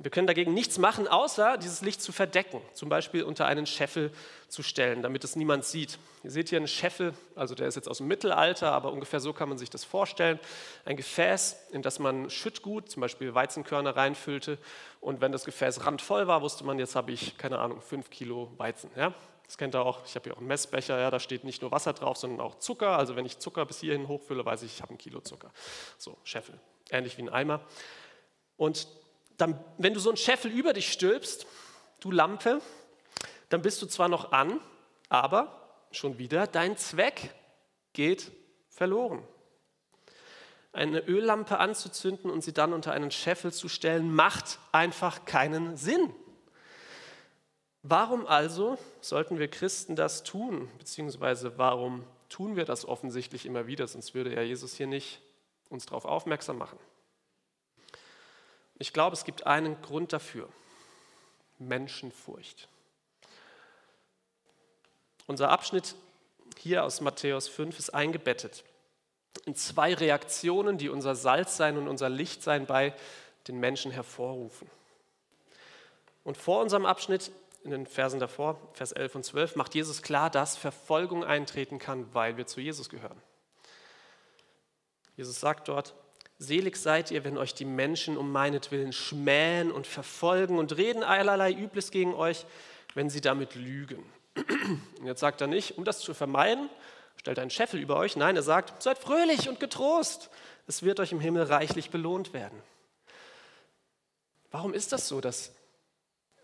Wir 0.00 0.12
können 0.12 0.28
dagegen 0.28 0.54
nichts 0.54 0.78
machen, 0.78 1.08
außer 1.08 1.58
dieses 1.58 1.82
Licht 1.82 2.00
zu 2.00 2.12
verdecken, 2.12 2.62
zum 2.72 2.88
Beispiel 2.88 3.24
unter 3.24 3.46
einen 3.46 3.66
Scheffel 3.66 4.12
zu 4.46 4.62
stellen, 4.62 5.02
damit 5.02 5.24
es 5.24 5.34
niemand 5.34 5.64
sieht. 5.64 5.98
Ihr 6.22 6.30
seht 6.30 6.50
hier 6.50 6.58
einen 6.58 6.68
Scheffel, 6.68 7.14
also 7.34 7.56
der 7.56 7.66
ist 7.66 7.74
jetzt 7.74 7.88
aus 7.88 7.98
dem 7.98 8.06
Mittelalter, 8.06 8.70
aber 8.70 8.92
ungefähr 8.92 9.18
so 9.18 9.32
kann 9.32 9.48
man 9.48 9.58
sich 9.58 9.70
das 9.70 9.82
vorstellen. 9.82 10.38
Ein 10.84 10.96
Gefäß, 10.96 11.70
in 11.72 11.82
das 11.82 11.98
man 11.98 12.30
Schüttgut, 12.30 12.88
zum 12.88 13.00
Beispiel 13.00 13.34
Weizenkörner, 13.34 13.96
reinfüllte. 13.96 14.58
Und 15.00 15.20
wenn 15.20 15.32
das 15.32 15.44
Gefäß 15.44 15.84
randvoll 15.84 16.28
war, 16.28 16.42
wusste 16.42 16.62
man, 16.62 16.78
jetzt 16.78 16.94
habe 16.94 17.10
ich, 17.10 17.36
keine 17.36 17.58
Ahnung, 17.58 17.80
fünf 17.80 18.08
Kilo 18.08 18.52
Weizen. 18.56 18.90
Ja? 18.94 19.12
Das 19.46 19.58
kennt 19.58 19.74
ihr 19.74 19.84
auch. 19.84 20.04
Ich 20.06 20.14
habe 20.14 20.24
hier 20.24 20.34
auch 20.34 20.38
einen 20.38 20.46
Messbecher, 20.46 21.00
ja, 21.00 21.10
da 21.10 21.18
steht 21.18 21.42
nicht 21.42 21.62
nur 21.62 21.72
Wasser 21.72 21.92
drauf, 21.92 22.18
sondern 22.18 22.40
auch 22.40 22.60
Zucker. 22.60 22.96
Also 22.96 23.16
wenn 23.16 23.26
ich 23.26 23.40
Zucker 23.40 23.66
bis 23.66 23.80
hierhin 23.80 24.06
hochfülle, 24.06 24.44
weiß 24.44 24.62
ich, 24.62 24.74
ich 24.74 24.82
habe 24.82 24.94
ein 24.94 24.98
Kilo 24.98 25.20
Zucker. 25.20 25.50
So, 25.96 26.18
Scheffel. 26.22 26.60
Ähnlich 26.90 27.18
wie 27.18 27.22
ein 27.22 27.30
Eimer. 27.30 27.62
Und 28.56 28.86
dann, 29.38 29.58
wenn 29.78 29.94
du 29.94 30.00
so 30.00 30.10
einen 30.10 30.16
Scheffel 30.16 30.50
über 30.50 30.72
dich 30.72 30.92
stülpst, 30.92 31.46
du 32.00 32.10
Lampe, 32.10 32.60
dann 33.48 33.62
bist 33.62 33.80
du 33.80 33.86
zwar 33.86 34.08
noch 34.08 34.32
an, 34.32 34.60
aber 35.08 35.76
schon 35.90 36.18
wieder 36.18 36.46
dein 36.46 36.76
Zweck 36.76 37.34
geht 37.92 38.30
verloren. 38.68 39.22
Eine 40.72 41.00
Öllampe 41.08 41.58
anzuzünden 41.58 42.30
und 42.30 42.44
sie 42.44 42.52
dann 42.52 42.72
unter 42.72 42.92
einen 42.92 43.10
Scheffel 43.10 43.52
zu 43.52 43.68
stellen, 43.68 44.14
macht 44.14 44.58
einfach 44.70 45.24
keinen 45.24 45.76
Sinn. 45.76 46.12
Warum 47.82 48.26
also 48.26 48.76
sollten 49.00 49.38
wir 49.38 49.48
Christen 49.48 49.96
das 49.96 50.24
tun? 50.24 50.68
Beziehungsweise 50.78 51.56
warum 51.58 52.04
tun 52.28 52.56
wir 52.56 52.64
das 52.64 52.84
offensichtlich 52.84 53.46
immer 53.46 53.66
wieder? 53.66 53.86
Sonst 53.86 54.14
würde 54.14 54.34
ja 54.34 54.42
Jesus 54.42 54.74
hier 54.74 54.86
nicht 54.86 55.22
uns 55.70 55.86
darauf 55.86 56.04
aufmerksam 56.04 56.58
machen. 56.58 56.78
Ich 58.78 58.92
glaube, 58.92 59.14
es 59.14 59.24
gibt 59.24 59.46
einen 59.46 59.80
Grund 59.82 60.12
dafür. 60.12 60.48
Menschenfurcht. 61.58 62.68
Unser 65.26 65.50
Abschnitt 65.50 65.94
hier 66.56 66.84
aus 66.84 67.00
Matthäus 67.00 67.48
5 67.48 67.78
ist 67.78 67.90
eingebettet 67.90 68.64
in 69.44 69.54
zwei 69.54 69.94
Reaktionen, 69.94 70.78
die 70.78 70.88
unser 70.88 71.14
Salzsein 71.14 71.76
und 71.76 71.88
unser 71.88 72.08
Lichtsein 72.08 72.66
bei 72.66 72.94
den 73.46 73.58
Menschen 73.58 73.90
hervorrufen. 73.90 74.68
Und 76.24 76.36
vor 76.36 76.60
unserem 76.60 76.86
Abschnitt, 76.86 77.30
in 77.64 77.70
den 77.70 77.86
Versen 77.86 78.20
davor, 78.20 78.60
Vers 78.74 78.92
11 78.92 79.14
und 79.16 79.24
12, 79.24 79.56
macht 79.56 79.74
Jesus 79.74 80.02
klar, 80.02 80.30
dass 80.30 80.56
Verfolgung 80.56 81.24
eintreten 81.24 81.78
kann, 81.78 82.12
weil 82.14 82.36
wir 82.36 82.46
zu 82.46 82.60
Jesus 82.60 82.88
gehören. 82.88 83.20
Jesus 85.16 85.40
sagt 85.40 85.68
dort, 85.68 85.94
Selig 86.38 86.76
seid 86.76 87.10
ihr, 87.10 87.24
wenn 87.24 87.36
euch 87.36 87.52
die 87.54 87.64
Menschen 87.64 88.16
um 88.16 88.30
meinetwillen 88.30 88.92
schmähen 88.92 89.72
und 89.72 89.88
verfolgen 89.88 90.58
und 90.58 90.76
reden 90.76 91.02
allerlei 91.02 91.52
Übles 91.52 91.90
gegen 91.90 92.14
euch, 92.14 92.46
wenn 92.94 93.10
sie 93.10 93.20
damit 93.20 93.56
lügen. 93.56 94.04
Und 94.98 95.06
jetzt 95.06 95.20
sagt 95.20 95.40
er 95.40 95.48
nicht, 95.48 95.78
um 95.78 95.84
das 95.84 95.98
zu 95.98 96.14
vermeiden, 96.14 96.70
stellt 97.16 97.40
einen 97.40 97.50
Scheffel 97.50 97.80
über 97.80 97.96
euch. 97.96 98.14
Nein, 98.14 98.36
er 98.36 98.44
sagt, 98.44 98.82
seid 98.82 98.98
fröhlich 98.98 99.48
und 99.48 99.58
getrost. 99.58 100.30
Es 100.68 100.84
wird 100.84 101.00
euch 101.00 101.10
im 101.10 101.18
Himmel 101.18 101.42
reichlich 101.42 101.90
belohnt 101.90 102.32
werden. 102.32 102.62
Warum 104.52 104.72
ist 104.74 104.92
das 104.92 105.08
so, 105.08 105.20
dass 105.20 105.52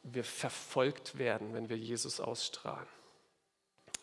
wir 0.03 0.25
verfolgt 0.25 1.19
werden, 1.19 1.55
wenn 1.55 1.69
wir 1.69 1.79
Jesus 1.79 2.21
ausstrahlen? 2.21 2.89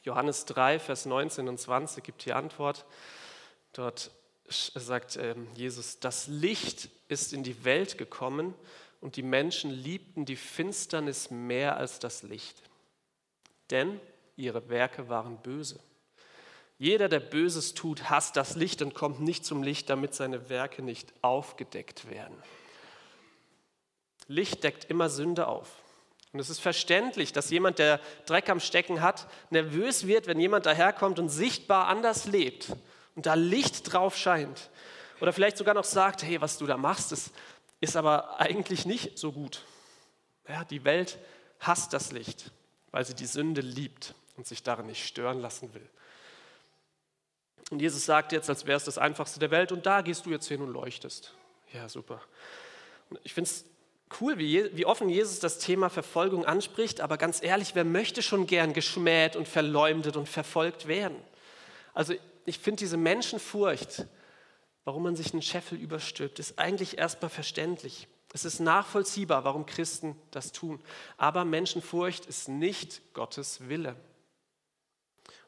Johannes 0.04 0.46
3, 0.46 0.80
Vers 0.80 1.06
19 1.06 1.50
und 1.50 1.60
20 1.60 2.04
gibt 2.04 2.26
die 2.26 2.34
Antwort. 2.34 2.86
Dort 3.74 4.10
sagt 4.52 5.18
ähm, 5.18 5.48
Jesus, 5.56 6.00
das 6.00 6.28
Licht 6.28 6.90
ist 7.08 7.34
in 7.34 7.44
die 7.44 7.64
Welt 7.64 7.98
gekommen 7.98 8.54
und 9.00 9.16
die 9.16 9.24
Menschen 9.24 9.72
liebten 9.72 10.26
die 10.26 10.36
Finsternis 10.36 11.32
mehr 11.32 11.78
als 11.78 12.00
das 12.00 12.24
Licht, 12.24 12.62
denn 13.70 14.00
ihre 14.36 14.70
Werke 14.70 15.10
waren 15.10 15.38
böse. 15.38 15.80
Jeder, 16.78 17.10
der 17.10 17.20
Böses 17.20 17.74
tut, 17.74 18.10
hasst 18.10 18.36
das 18.36 18.56
Licht 18.56 18.82
und 18.82 18.96
kommt 18.96 19.20
nicht 19.20 19.46
zum 19.46 19.62
Licht, 19.62 19.90
damit 19.90 20.16
seine 20.16 20.50
Werke 20.50 20.82
nicht 20.82 21.14
aufgedeckt 21.22 22.10
werden. 22.10 22.36
Licht 24.28 24.64
deckt 24.64 24.86
immer 24.86 25.10
Sünde 25.10 25.48
auf. 25.48 25.68
Und 26.34 26.40
es 26.40 26.50
ist 26.50 26.60
verständlich, 26.60 27.34
dass 27.34 27.50
jemand, 27.50 27.78
der 27.78 28.00
Dreck 28.26 28.50
am 28.50 28.60
Stecken 28.60 29.02
hat, 29.02 29.28
nervös 29.50 30.08
wird, 30.08 30.28
wenn 30.28 30.40
jemand 30.40 30.66
daherkommt 30.66 31.20
und 31.20 31.30
sichtbar 31.30 31.88
anders 31.88 32.26
lebt 32.26 32.72
und 33.16 33.26
da 33.26 33.34
Licht 33.34 33.92
drauf 33.92 34.18
scheint. 34.18 34.70
Oder 35.20 35.34
vielleicht 35.34 35.58
sogar 35.58 35.74
noch 35.74 35.84
sagt, 35.84 36.24
hey, 36.24 36.42
was 36.42 36.58
du 36.58 36.66
da 36.66 36.78
machst, 36.78 37.12
das 37.12 37.32
ist 37.80 37.96
aber 37.96 38.40
eigentlich 38.40 38.86
nicht 38.86 39.18
so 39.18 39.32
gut. 39.32 39.64
Ja, 40.48 40.64
die 40.64 40.84
Welt 40.84 41.18
hasst 41.60 41.94
das 41.94 42.12
Licht, 42.12 42.52
weil 42.92 43.06
sie 43.06 43.14
die 43.14 43.26
Sünde 43.26 43.62
liebt 43.62 44.16
und 44.38 44.48
sich 44.48 44.64
darin 44.64 44.88
nicht 44.88 45.06
stören 45.06 45.40
lassen 45.40 45.74
will. 45.74 45.88
Und 47.70 47.82
Jesus 47.82 48.06
sagt 48.06 48.32
jetzt, 48.32 48.50
als 48.50 48.66
wäre 48.66 48.78
es 48.78 48.84
das 48.84 48.98
Einfachste 48.98 49.40
der 49.40 49.52
Welt, 49.52 49.72
und 49.72 49.86
da 49.86 50.02
gehst 50.02 50.26
du 50.26 50.32
jetzt 50.32 50.48
hin 50.48 50.62
und 50.62 50.74
leuchtest. 50.74 51.34
Ja, 51.74 51.88
super. 51.88 52.22
Ich 53.24 53.34
finde 53.34 53.50
es 53.50 53.66
cool, 54.20 54.38
wie, 54.38 54.76
wie 54.76 54.86
offen 54.86 55.10
Jesus 55.10 55.40
das 55.40 55.60
Thema 55.60 55.90
Verfolgung 55.90 56.46
anspricht, 56.46 57.00
aber 57.00 57.18
ganz 57.18 57.42
ehrlich, 57.42 57.76
wer 57.76 57.86
möchte 57.86 58.22
schon 58.22 58.48
gern 58.48 58.74
geschmäht 58.74 59.36
und 59.36 59.48
verleumdet 59.48 60.18
und 60.18 60.28
verfolgt 60.28 60.88
werden? 60.88 61.18
Also 61.94 62.14
ich 62.46 62.60
finde 62.60 62.80
diese 62.80 62.98
Menschenfurcht, 62.98 64.06
warum 64.84 65.04
man 65.04 65.16
sich 65.16 65.34
einen 65.34 65.42
Scheffel 65.42 65.78
überstülpt, 65.78 66.40
ist 66.40 66.58
eigentlich 66.60 66.98
erstmal 66.98 67.30
verständlich. 67.30 68.08
Es 68.34 68.46
ist 68.46 68.60
nachvollziehbar, 68.60 69.44
warum 69.44 69.66
Christen 69.66 70.16
das 70.32 70.52
tun. 70.52 70.82
Aber 71.18 71.44
Menschenfurcht 71.44 72.26
ist 72.26 72.48
nicht 72.48 73.02
Gottes 73.14 73.68
Wille. 73.68 73.96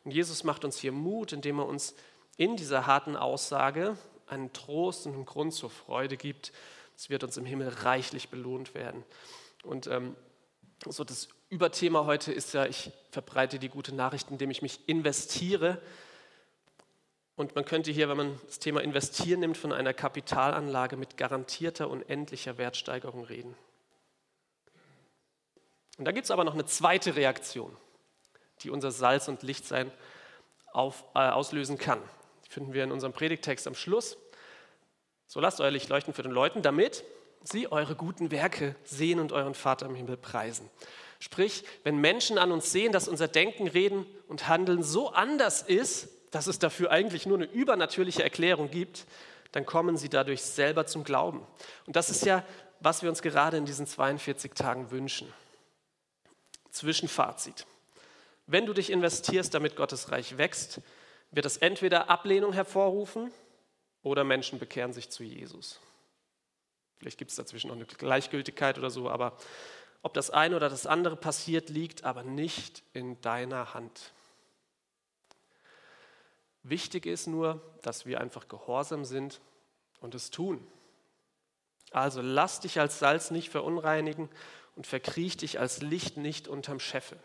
Und 0.04 0.12
Jesus 0.12 0.44
macht 0.44 0.66
uns 0.66 0.78
hier 0.80 0.92
Mut, 0.92 1.32
indem 1.32 1.60
er 1.60 1.66
uns 1.66 1.96
in 2.36 2.58
dieser 2.58 2.86
harten 2.86 3.16
Aussage 3.16 3.98
einen 4.28 4.52
Trost 4.52 5.06
und 5.06 5.14
einen 5.14 5.26
Grund 5.26 5.54
zur 5.54 5.70
Freude 5.70 6.18
gibt. 6.18 6.52
Es 6.96 7.10
wird 7.10 7.24
uns 7.24 7.38
im 7.38 7.46
Himmel 7.46 7.70
reichlich 7.70 8.30
belohnt 8.30 8.74
werden. 8.74 9.04
Und 9.64 9.88
ähm, 9.88 10.16
so 10.86 11.06
das 11.06 11.30
Überthema 11.50 12.06
heute 12.06 12.34
ist 12.34 12.54
ja, 12.54 12.66
ich 12.66 12.92
verbreite 13.12 13.60
die 13.60 13.70
gute 13.70 13.96
Nachricht, 13.96 14.30
indem 14.30 14.52
ich 14.52 14.62
mich 14.62 14.88
investiere 14.88 15.82
und 17.36 17.56
man 17.56 17.66
könnte 17.66 17.92
hier, 17.92 18.10
wenn 18.10 18.18
man 18.18 18.40
das 18.46 18.60
Thema 18.60 18.82
Investieren 18.82 19.40
nimmt, 19.40 19.58
von 19.58 19.72
einer 19.72 19.94
Kapitalanlage 19.94 20.98
mit 20.98 21.18
garantierter 21.18 21.90
unendlicher 21.90 22.58
Wertsteigerung 22.58 23.24
reden. 23.24 23.56
Und 25.98 26.06
da 26.06 26.12
gibt 26.12 26.26
es 26.26 26.32
aber 26.32 26.44
noch 26.44 26.54
eine 26.54 26.66
zweite 26.66 27.16
Reaktion, 27.16 27.76
die 28.62 28.70
unser 28.70 28.92
Salz- 28.92 29.28
und 29.28 29.44
Lichtsein 29.44 29.92
auf, 30.72 31.04
äh, 31.16 31.20
auslösen 31.20 31.78
kann. 31.78 32.00
Die 32.46 32.50
finden 32.50 32.74
wir 32.74 32.84
in 32.84 32.92
unserem 32.92 33.14
Predigtext 33.14 33.68
am 33.68 33.76
Schluss. 33.76 34.18
So 35.28 35.40
lasst 35.40 35.60
euer 35.60 35.72
Licht 35.72 35.90
leuchten 35.90 36.14
für 36.14 36.24
den 36.24 36.32
Leuten, 36.32 36.62
damit 36.62 37.04
sie 37.44 37.72
eure 37.72 37.96
guten 37.96 38.32
Werke 38.32 38.76
sehen 38.84 39.20
und 39.20 39.32
euren 39.32 39.56
Vater 39.56 39.88
im 39.88 39.96
Himmel 39.96 40.18
preisen. 40.18 40.70
Sprich, 41.20 41.64
wenn 41.84 41.98
Menschen 41.98 42.38
an 42.38 42.52
uns 42.52 42.72
sehen, 42.72 42.92
dass 42.92 43.08
unser 43.08 43.28
Denken, 43.28 43.68
Reden 43.68 44.06
und 44.28 44.48
Handeln 44.48 44.84
so 44.84 45.10
anders 45.10 45.62
ist, 45.62 46.10
dass 46.34 46.48
es 46.48 46.58
dafür 46.58 46.90
eigentlich 46.90 47.28
nur 47.28 47.38
eine 47.38 47.46
übernatürliche 47.46 48.24
Erklärung 48.24 48.72
gibt, 48.72 49.06
dann 49.52 49.68
kommen 49.68 49.98
sie 49.98 50.10
dadurch 50.10 50.42
selber 50.42 50.88
zum 50.88 51.04
Glauben. 51.04 51.46
Und 51.86 51.96
das 51.96 52.10
ist 52.10 52.26
ja, 52.26 52.44
was 52.80 53.04
wir 53.04 53.10
uns 53.10 53.22
gerade 53.22 53.56
in 53.58 53.66
diesen 53.66 53.86
42 53.86 54.54
Tagen 54.54 54.90
wünschen. 54.90 55.32
Zwischenfazit. 56.72 57.68
Wenn 58.48 58.66
du 58.66 58.74
dich 58.74 58.90
investierst, 58.90 59.54
damit 59.54 59.76
Gottes 59.76 60.12
Reich 60.12 60.40
wächst, 60.40 60.82
wird 61.30 61.46
es 61.46 61.58
entweder 61.58 62.10
Ablehnung 62.10 62.52
hervorrufen 62.52 63.32
oder 64.02 64.24
Menschen 64.24 64.58
bekehren 64.58 64.92
sich 64.92 65.12
zu 65.12 65.24
Jesus. 65.24 65.80
Vielleicht 66.98 67.20
gibt 67.20 67.30
es 67.30 67.38
dazwischen 67.38 67.68
noch 67.68 67.76
eine 67.76 67.86
Gleichgültigkeit 67.86 68.80
oder 68.80 68.90
so, 68.90 69.08
aber 69.08 69.38
ob 70.02 70.16
das 70.16 70.32
eine 70.32 70.56
oder 70.56 70.70
das 70.70 70.88
andere 70.88 71.16
passiert, 71.16 71.70
liegt 71.70 72.06
aber 72.06 72.24
nicht 72.24 72.82
in 72.94 73.22
deiner 73.22 73.76
Hand. 73.76 74.14
Wichtig 76.64 77.06
ist 77.06 77.28
nur, 77.28 77.62
dass 77.82 78.06
wir 78.06 78.22
einfach 78.22 78.48
gehorsam 78.48 79.04
sind 79.06 79.42
und 80.00 80.16
es 80.16 80.32
tun. 80.32 80.66
Also 81.92 82.22
lass 82.22 82.62
dich 82.62 82.80
als 82.80 83.00
Salz 83.00 83.32
nicht 83.32 83.50
verunreinigen 83.50 84.30
und 84.76 84.88
verkriech 84.88 85.38
dich 85.38 85.60
als 85.60 85.82
Licht 85.82 86.18
nicht 86.18 86.48
unterm 86.48 86.80
Scheffel. 86.80 87.20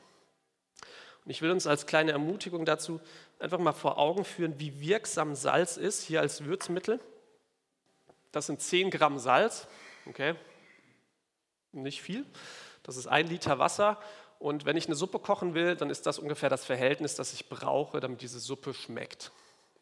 Und 1.25 1.31
ich 1.31 1.41
will 1.41 1.51
uns 1.51 1.67
als 1.67 1.87
kleine 1.87 2.13
Ermutigung 2.13 2.65
dazu 2.65 3.01
einfach 3.39 3.59
mal 3.59 3.73
vor 3.73 3.99
Augen 3.99 4.25
führen, 4.25 4.59
wie 4.59 4.81
wirksam 4.81 5.35
Salz 5.35 5.77
ist, 5.77 6.03
hier 6.03 6.21
als 6.21 6.45
Würzmittel. 6.45 7.01
Das 8.33 8.47
sind 8.47 8.61
10 8.61 8.91
Gramm 8.91 9.19
Salz, 9.19 9.69
okay, 10.07 10.35
nicht 11.73 12.03
viel. 12.03 12.27
Das 12.83 12.97
ist 12.97 13.07
ein 13.07 13.27
Liter 13.27 13.59
Wasser 13.59 14.01
und 14.39 14.65
wenn 14.65 14.77
ich 14.77 14.87
eine 14.87 14.95
Suppe 14.95 15.19
kochen 15.19 15.55
will, 15.55 15.75
dann 15.75 15.91
ist 15.91 16.07
das 16.07 16.19
ungefähr 16.19 16.49
das 16.49 16.65
Verhältnis, 16.65 17.17
das 17.17 17.33
ich 17.33 17.49
brauche, 17.49 18.01
damit 18.01 18.23
diese 18.23 18.39
Suppe 18.39 18.73
schmeckt. 18.73 19.33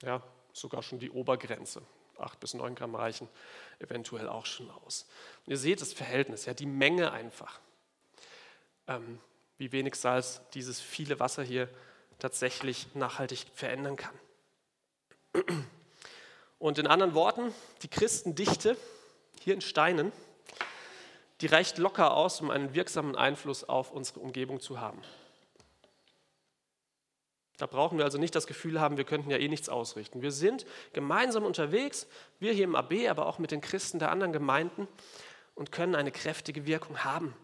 Ja, 0.03 0.23
sogar 0.53 0.83
schon 0.83 0.99
die 0.99 1.11
Obergrenze. 1.11 1.83
Acht 2.19 2.41
bis 2.41 2.55
neun 2.55 2.75
Gramm 2.75 2.95
reichen 2.95 3.29
eventuell 3.79 4.29
auch 4.29 4.47
schon 4.47 4.71
aus. 4.71 5.07
Und 5.45 5.51
ihr 5.51 5.59
seht 5.59 5.83
das 5.83 5.93
Verhältnis, 5.93 6.47
ja, 6.47 6.55
die 6.55 6.67
Menge 6.67 7.13
einfach. 7.13 7.61
Ähm, 8.87 9.19
wie 9.59 9.73
wenig 9.73 9.97
Salz 9.97 10.41
dieses 10.55 10.81
viele 10.81 11.21
Wasser 11.21 11.43
hier 11.43 11.69
tatsächlich 12.19 12.95
nachhaltig 12.95 13.47
verändern 13.55 13.97
kann. 13.97 14.15
Und 16.59 16.79
in 16.79 16.87
anderen 16.87 17.15
Worten, 17.15 17.55
die 17.83 17.89
Christendichte 17.89 18.77
hier 19.41 19.53
in 19.53 19.61
Steinen 19.61 20.13
die 21.40 21.47
reicht 21.47 21.78
locker 21.78 22.14
aus, 22.14 22.40
um 22.40 22.50
einen 22.50 22.75
wirksamen 22.75 23.16
Einfluss 23.16 23.64
auf 23.64 23.93
unsere 23.93 24.21
Umgebung 24.21 24.61
zu 24.61 24.81
haben. 24.81 25.02
Da 27.59 27.66
brauchen 27.66 27.97
wir 27.97 28.05
also 28.05 28.19
nicht 28.19 28.35
das 28.35 28.47
Gefühl 28.47 28.81
haben, 28.81 28.97
wir 28.99 29.05
könnten 29.05 29.31
ja 29.31 29.38
eh 29.38 29.49
nichts 29.49 29.69
ausrichten. 29.69 30.21
Wir 30.21 30.33
sind 30.33 30.66
gemeinsam 30.93 31.45
unterwegs, 31.45 32.07
wir 32.38 32.52
hier 32.52 32.64
im 32.64 32.75
AB, 32.75 33.09
aber 33.09 33.26
auch 33.26 33.38
mit 33.38 33.50
den 33.50 33.62
Christen 33.62 33.99
der 33.99 34.11
anderen 34.11 34.33
Gemeinden 34.33 34.87
und 35.55 35.73
können 35.73 35.95
eine 35.95 36.12
kräftige 36.12 36.66
Wirkung 36.66 37.05
haben. 37.05 37.35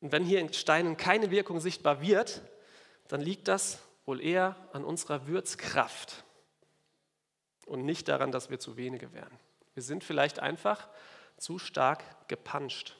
Und 0.00 0.12
wenn 0.12 0.24
hier 0.24 0.40
in 0.40 0.52
Steinen 0.52 0.96
keine 0.96 1.30
Wirkung 1.30 1.60
sichtbar 1.60 2.00
wird, 2.00 2.42
dann 3.08 3.20
liegt 3.20 3.48
das 3.48 3.80
wohl 4.06 4.20
eher 4.20 4.56
an 4.72 4.84
unserer 4.84 5.26
Würzkraft 5.26 6.24
und 7.66 7.84
nicht 7.84 8.08
daran, 8.08 8.32
dass 8.32 8.48
wir 8.48 8.58
zu 8.58 8.76
wenige 8.76 9.12
wären. 9.12 9.38
Wir 9.74 9.82
sind 9.82 10.04
vielleicht 10.04 10.38
einfach 10.38 10.88
zu 11.36 11.58
stark 11.58 12.28
gepanscht. 12.28 12.96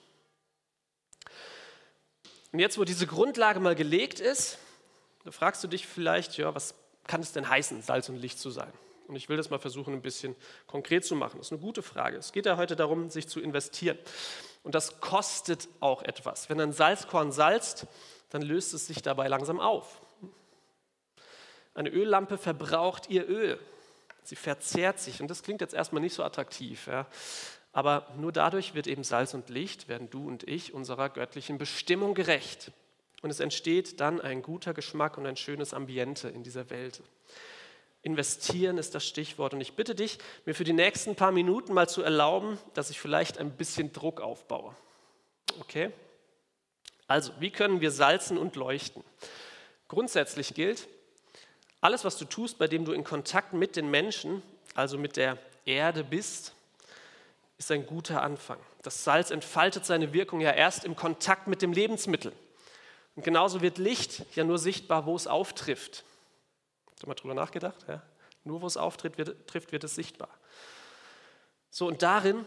Und 2.53 2.59
jetzt, 2.59 2.79
wo 2.79 2.85
diese 2.85 3.07
Grundlage 3.07 3.61
mal 3.61 3.75
gelegt 3.75 4.21
ist, 4.21 4.59
da 5.25 5.31
fragst 5.31 5.63
du 5.65 5.69
dich 5.69 5.87
vielleicht, 5.87 6.37
ja, 6.39 6.55
was 6.55 6.75
kann 7.07 7.21
es 7.21 7.33
denn 7.33 7.49
heißen, 7.49 7.83
Salz 7.83 8.09
und 8.09 8.17
Licht 8.17 8.39
zu 8.39 8.51
sein? 8.51 8.73
Und 9.09 9.17
ich 9.17 9.29
will 9.29 9.37
das 9.37 9.51
mal 9.51 9.59
versuchen, 9.59 9.95
ein 9.95 10.03
bisschen 10.03 10.35
konkret 10.67 11.05
zu 11.05 11.15
machen. 11.15 11.39
Das 11.39 11.49
ist 11.49 11.53
eine 11.53 11.61
gute 11.61 11.83
Frage. 11.83 12.17
Es 12.17 12.33
geht 12.33 12.47
ja 12.47 12.57
heute 12.57 12.77
darum, 12.77 13.11
sich 13.11 13.29
zu 13.29 13.41
investieren. 13.41 13.99
Und 14.63 14.75
das 14.75 15.01
kostet 15.01 15.69
auch 15.81 16.03
etwas. 16.03 16.49
Wenn 16.49 16.61
ein 16.61 16.73
Salzkorn 16.73 17.31
salzt, 17.31 17.87
dann 18.31 18.43
löst 18.43 18.75
es 18.75 18.87
sich 18.87 19.03
dabei 19.03 19.29
langsam 19.29 19.61
auf. 19.61 20.01
Eine 21.75 21.91
Öllampe 21.91 22.39
verbraucht 22.39 23.09
ihr 23.11 23.29
Öl. 23.29 23.61
Sie 24.25 24.35
verzehrt 24.35 24.99
sich. 24.99 25.21
Und 25.21 25.29
das 25.29 25.43
klingt 25.43 25.61
jetzt 25.61 25.75
erstmal 25.75 26.03
nicht 26.03 26.15
so 26.15 26.25
attraktiv. 26.25 26.89
Ja. 26.89 27.07
Aber 27.77 28.07
nur 28.17 28.33
dadurch 28.33 28.73
wird 28.75 28.87
eben 28.87 29.05
Salz 29.05 29.35
und 29.35 29.51
Licht, 29.51 29.87
werden 29.87 30.09
du 30.09 30.27
und 30.27 30.49
ich 30.49 30.73
unserer 30.73 31.11
göttlichen 31.11 31.59
Bestimmung 31.59 32.15
gerecht. 32.15 32.73
Und 33.21 33.29
es 33.29 33.39
entsteht 33.39 34.01
dann 34.01 34.19
ein 34.19 34.41
guter 34.41 34.73
Geschmack 34.73 35.19
und 35.19 35.27
ein 35.27 35.37
schönes 35.37 35.75
Ambiente 35.75 36.31
in 36.31 36.43
dieser 36.43 36.71
Welt. 36.71 37.03
Investieren 38.01 38.79
ist 38.79 38.95
das 38.95 39.07
Stichwort. 39.07 39.53
Und 39.53 39.61
ich 39.61 39.75
bitte 39.75 39.95
dich, 39.95 40.17
mir 40.47 40.55
für 40.55 40.65
die 40.65 40.73
nächsten 40.73 41.17
paar 41.17 41.33
Minuten 41.33 41.75
mal 41.75 41.87
zu 41.87 42.01
erlauben, 42.01 42.59
dass 42.73 42.89
ich 42.89 42.99
vielleicht 42.99 43.37
ein 43.37 43.51
bisschen 43.51 43.93
Druck 43.93 44.23
aufbaue. 44.23 44.75
Okay? 45.61 45.91
Also, 47.07 47.31
wie 47.41 47.51
können 47.51 47.83
wir 47.83 47.91
salzen 47.91 48.39
und 48.39 48.57
leuchten? 48.57 49.05
Grundsätzlich 49.89 50.55
gilt, 50.55 50.89
alles, 51.83 52.07
was 52.07 52.17
du 52.17 52.25
tust, 52.25 52.57
bei 52.57 52.69
dem 52.69 52.87
du 52.87 52.93
in 52.93 53.05
Kontakt 53.05 53.53
mit 53.53 53.77
den 53.77 53.91
Menschen, 53.91 54.43
also 54.75 54.97
mit 54.97 55.19
der 55.19 55.37
Erde 55.67 56.05
bist, 56.05 56.56
ist 57.59 57.71
ein 57.71 57.87
guter 57.87 58.23
Anfang. 58.23 58.59
Das 58.83 59.05
Salz 59.05 59.31
entfaltet 59.31 59.87
seine 59.87 60.13
Wirkung 60.13 60.41
ja 60.41 60.53
erst 60.53 60.85
im 60.85 60.97
Kontakt 60.97 61.47
mit 61.47 61.63
dem 61.63 61.73
Lebensmittel. 61.73 62.33
Und 63.15 63.25
genauso 63.25 63.63
wird 63.63 63.79
Licht 63.79 64.25
ja 64.37 64.45
nur 64.45 64.59
sichtbar, 64.59 65.07
wo 65.07 65.17
es 65.17 65.27
auftrifft. 65.27 66.05
Hast 66.91 67.03
du 67.03 67.07
mal 67.09 67.15
drüber 67.15 67.35
nachgedacht? 67.35 67.87
Ja? 67.89 68.03
Nur 68.45 68.61
wo 68.61 68.67
es 68.67 68.77
auftritt, 68.77 69.17
wird, 69.19 69.49
trifft, 69.49 69.73
wird 69.73 69.85
es 69.85 69.95
sichtbar. 69.95 70.29
So, 71.71 71.87
und 71.87 72.03
darin 72.03 72.45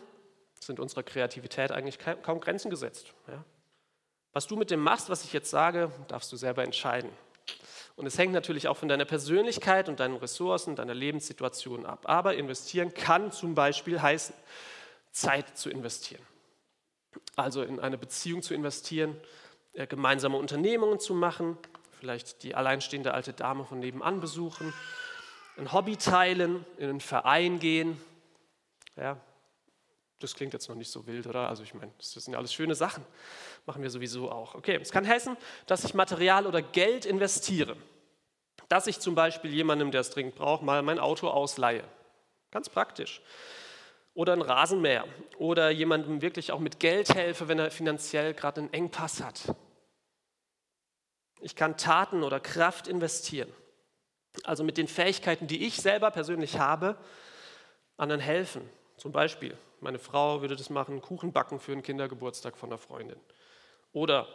sind 0.59 0.79
unserer 0.79 1.03
Kreativität 1.03 1.71
eigentlich 1.71 1.97
kaum 1.99 2.39
Grenzen 2.39 2.69
gesetzt. 2.69 3.13
Ja? 3.27 3.43
Was 4.31 4.45
du 4.45 4.55
mit 4.55 4.69
dem 4.69 4.79
machst, 4.79 5.09
was 5.09 5.23
ich 5.23 5.33
jetzt 5.33 5.49
sage, 5.49 5.91
darfst 6.07 6.31
du 6.31 6.37
selber 6.37 6.63
entscheiden. 6.63 7.09
Und 7.95 8.05
es 8.05 8.17
hängt 8.17 8.31
natürlich 8.31 8.67
auch 8.67 8.77
von 8.77 8.87
deiner 8.87 9.05
Persönlichkeit 9.05 9.89
und 9.89 9.99
deinen 9.99 10.15
Ressourcen, 10.15 10.75
deiner 10.75 10.93
Lebenssituation 10.93 11.85
ab. 11.85 12.03
Aber 12.05 12.35
investieren 12.35 12.93
kann 12.93 13.31
zum 13.31 13.55
Beispiel 13.55 14.01
heißen, 14.01 14.35
Zeit 15.11 15.57
zu 15.57 15.69
investieren. 15.69 16.21
Also 17.35 17.63
in 17.63 17.79
eine 17.79 17.97
Beziehung 17.97 18.41
zu 18.41 18.53
investieren, 18.53 19.15
äh, 19.73 19.87
gemeinsame 19.87 20.37
Unternehmungen 20.37 20.99
zu 20.99 21.13
machen, 21.13 21.57
vielleicht 21.91 22.43
die 22.43 22.55
alleinstehende 22.55 23.13
alte 23.13 23.33
Dame 23.33 23.65
von 23.65 23.79
nebenan 23.79 24.19
besuchen, 24.19 24.73
ein 25.57 25.73
Hobby 25.73 25.97
teilen, 25.97 26.65
in 26.77 26.89
einen 26.89 27.01
Verein 27.01 27.59
gehen. 27.59 28.01
Ja, 28.95 29.19
das 30.19 30.35
klingt 30.35 30.53
jetzt 30.53 30.67
noch 30.67 30.75
nicht 30.75 30.91
so 30.91 31.07
wild, 31.07 31.27
oder? 31.27 31.47
Also 31.47 31.63
ich 31.63 31.73
meine, 31.73 31.91
das 31.97 32.11
sind 32.11 32.33
ja 32.33 32.39
alles 32.39 32.53
schöne 32.53 32.75
Sachen. 32.75 33.05
Machen 33.65 33.81
wir 33.81 33.89
sowieso 33.89 34.31
auch. 34.31 34.55
Okay, 34.55 34.77
es 34.81 34.91
kann 34.91 35.07
heißen, 35.07 35.37
dass 35.65 35.85
ich 35.85 35.93
Material 35.93 36.45
oder 36.45 36.61
Geld 36.61 37.05
investiere. 37.05 37.77
Dass 38.67 38.87
ich 38.87 38.99
zum 38.99 39.15
Beispiel 39.15 39.53
jemandem, 39.53 39.91
der 39.91 40.01
es 40.01 40.09
dringend 40.09 40.35
braucht, 40.35 40.61
mal 40.61 40.81
mein 40.81 40.99
Auto 40.99 41.29
ausleihe. 41.29 41.83
Ganz 42.51 42.69
praktisch. 42.69 43.21
Oder 44.19 44.33
ein 44.33 44.41
Rasenmäher. 44.41 45.05
Oder 45.37 45.69
jemandem 45.69 46.21
wirklich 46.21 46.51
auch 46.51 46.59
mit 46.59 46.81
Geld 46.81 47.15
helfe, 47.15 47.47
wenn 47.47 47.57
er 47.57 47.71
finanziell 47.71 48.33
gerade 48.33 48.59
einen 48.59 48.73
Engpass 48.73 49.23
hat. 49.23 49.55
Ich 51.39 51.55
kann 51.55 51.77
Taten 51.77 52.23
oder 52.23 52.41
Kraft 52.41 52.89
investieren. 52.89 53.49
Also 54.43 54.65
mit 54.65 54.75
den 54.75 54.89
Fähigkeiten, 54.89 55.47
die 55.47 55.65
ich 55.65 55.77
selber 55.77 56.11
persönlich 56.11 56.59
habe, 56.59 56.97
anderen 57.95 58.19
helfen. 58.19 58.69
Zum 58.97 59.13
Beispiel, 59.13 59.57
meine 59.79 59.99
Frau 59.99 60.41
würde 60.41 60.57
das 60.57 60.69
machen, 60.69 61.01
Kuchen 61.01 61.31
backen 61.31 61.61
für 61.61 61.71
einen 61.71 61.81
Kindergeburtstag 61.81 62.57
von 62.57 62.67
einer 62.67 62.77
Freundin. 62.77 63.21
Oder 63.93 64.27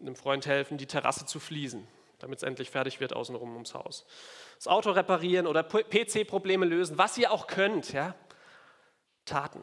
einem 0.00 0.14
Freund 0.14 0.46
helfen, 0.46 0.78
die 0.78 0.86
Terrasse 0.86 1.26
zu 1.26 1.40
fließen, 1.40 1.84
damit 2.20 2.36
es 2.38 2.42
endlich 2.44 2.70
fertig 2.70 3.00
wird 3.00 3.12
außenrum 3.12 3.54
ums 3.54 3.74
Haus. 3.74 4.06
Das 4.54 4.68
Auto 4.68 4.92
reparieren 4.92 5.48
oder 5.48 5.64
PC-Probleme 5.64 6.64
lösen, 6.64 6.96
was 6.96 7.18
ihr 7.18 7.32
auch 7.32 7.48
könnt. 7.48 7.92
Ja? 7.92 8.14
Taten. 9.28 9.62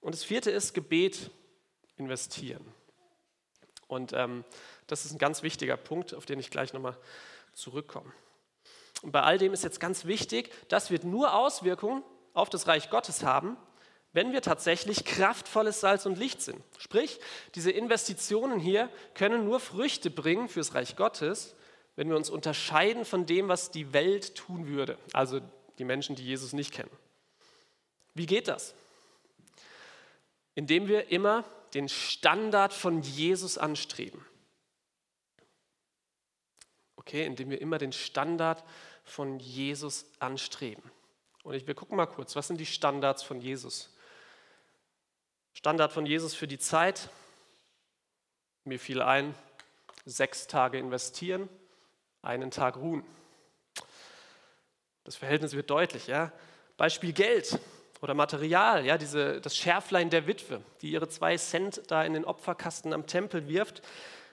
Und 0.00 0.14
das 0.14 0.24
vierte 0.24 0.50
ist 0.50 0.74
Gebet 0.74 1.30
investieren. 1.96 2.64
Und 3.86 4.12
ähm, 4.12 4.44
das 4.86 5.04
ist 5.04 5.12
ein 5.12 5.18
ganz 5.18 5.42
wichtiger 5.42 5.76
Punkt, 5.76 6.14
auf 6.14 6.26
den 6.26 6.38
ich 6.38 6.50
gleich 6.50 6.72
nochmal 6.72 6.96
zurückkomme. 7.52 8.12
Und 9.02 9.12
bei 9.12 9.22
all 9.22 9.38
dem 9.38 9.52
ist 9.52 9.64
jetzt 9.64 9.80
ganz 9.80 10.04
wichtig, 10.04 10.50
das 10.68 10.90
wird 10.90 11.04
nur 11.04 11.34
Auswirkungen 11.34 12.02
auf 12.32 12.50
das 12.50 12.66
Reich 12.66 12.90
Gottes 12.90 13.22
haben, 13.22 13.56
wenn 14.12 14.32
wir 14.32 14.42
tatsächlich 14.42 15.04
kraftvolles 15.04 15.80
Salz 15.80 16.06
und 16.06 16.18
Licht 16.18 16.40
sind. 16.40 16.62
Sprich, 16.78 17.20
diese 17.54 17.70
Investitionen 17.70 18.60
hier 18.60 18.88
können 19.14 19.44
nur 19.44 19.60
Früchte 19.60 20.10
bringen 20.10 20.48
fürs 20.48 20.74
Reich 20.74 20.96
Gottes, 20.96 21.54
wenn 21.96 22.08
wir 22.08 22.16
uns 22.16 22.30
unterscheiden 22.30 23.04
von 23.04 23.26
dem, 23.26 23.48
was 23.48 23.70
die 23.70 23.92
Welt 23.92 24.34
tun 24.34 24.68
würde, 24.68 24.98
also 25.12 25.40
die 25.78 25.84
Menschen, 25.84 26.16
die 26.16 26.24
Jesus 26.24 26.52
nicht 26.52 26.72
kennen. 26.72 26.90
Wie 28.14 28.26
geht 28.26 28.48
das? 28.48 28.74
Indem 30.54 30.88
wir 30.88 31.10
immer 31.10 31.44
den 31.74 31.88
Standard 31.88 32.72
von 32.72 33.02
Jesus 33.02 33.58
anstreben. 33.58 34.24
Okay, 36.96 37.26
indem 37.26 37.50
wir 37.50 37.60
immer 37.60 37.78
den 37.78 37.92
Standard 37.92 38.64
von 39.02 39.38
Jesus 39.40 40.06
anstreben. 40.20 40.90
Und 41.42 41.54
ich, 41.54 41.66
wir 41.66 41.74
gucken 41.74 41.96
mal 41.96 42.06
kurz, 42.06 42.36
was 42.36 42.46
sind 42.46 42.58
die 42.58 42.66
Standards 42.66 43.22
von 43.22 43.40
Jesus? 43.40 43.90
Standard 45.52 45.92
von 45.92 46.06
Jesus 46.06 46.34
für 46.34 46.48
die 46.48 46.58
Zeit. 46.58 47.10
Mir 48.64 48.78
fiel 48.78 49.02
ein, 49.02 49.34
sechs 50.06 50.46
Tage 50.46 50.78
investieren, 50.78 51.48
einen 52.22 52.50
Tag 52.50 52.76
ruhen. 52.76 53.04
Das 55.02 55.16
Verhältnis 55.16 55.52
wird 55.52 55.68
deutlich. 55.68 56.06
Ja? 56.06 56.32
Beispiel 56.76 57.12
Geld 57.12 57.58
oder 58.04 58.12
Material, 58.12 58.84
ja, 58.84 58.98
diese, 58.98 59.40
das 59.40 59.56
Schärflein 59.56 60.10
der 60.10 60.26
Witwe, 60.26 60.62
die 60.82 60.90
ihre 60.90 61.08
zwei 61.08 61.38
Cent 61.38 61.80
da 61.88 62.04
in 62.04 62.12
den 62.12 62.26
Opferkasten 62.26 62.92
am 62.92 63.06
Tempel 63.06 63.48
wirft. 63.48 63.80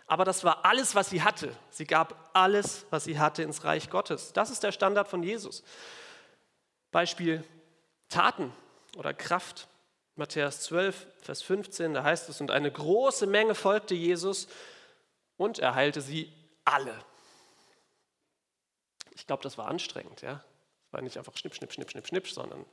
Aber 0.07 0.25
das 0.25 0.43
war 0.43 0.65
alles, 0.65 0.93
was 0.93 1.09
sie 1.09 1.23
hatte. 1.23 1.55
Sie 1.69 1.85
gab 1.85 2.31
alles, 2.33 2.85
was 2.89 3.05
sie 3.05 3.17
hatte, 3.17 3.43
ins 3.43 3.63
Reich 3.63 3.89
Gottes. 3.89 4.33
Das 4.33 4.49
ist 4.49 4.61
der 4.63 4.73
Standard 4.73 5.07
von 5.07 5.23
Jesus. 5.23 5.63
Beispiel 6.91 7.45
Taten 8.09 8.51
oder 8.97 9.13
Kraft. 9.13 9.69
Matthäus 10.17 10.59
12, 10.63 11.07
Vers 11.21 11.41
15, 11.41 11.93
da 11.93 12.03
heißt 12.03 12.27
es, 12.27 12.41
und 12.41 12.51
eine 12.51 12.69
große 12.69 13.25
Menge 13.25 13.55
folgte 13.55 13.95
Jesus 13.95 14.49
und 15.37 15.59
er 15.59 15.75
heilte 15.75 16.01
sie 16.01 16.29
alle. 16.65 16.93
Ich 19.11 19.25
glaube, 19.25 19.43
das 19.43 19.57
war 19.57 19.69
anstrengend, 19.69 20.21
ja. 20.21 20.43
Es 20.87 20.93
war 20.93 21.01
nicht 21.01 21.17
einfach 21.17 21.37
schnipp, 21.37 21.55
schnipp, 21.55 21.71
schnipp, 21.71 21.89
schnipp, 21.89 22.07
schnipp, 22.07 22.27
sondern 22.27 22.65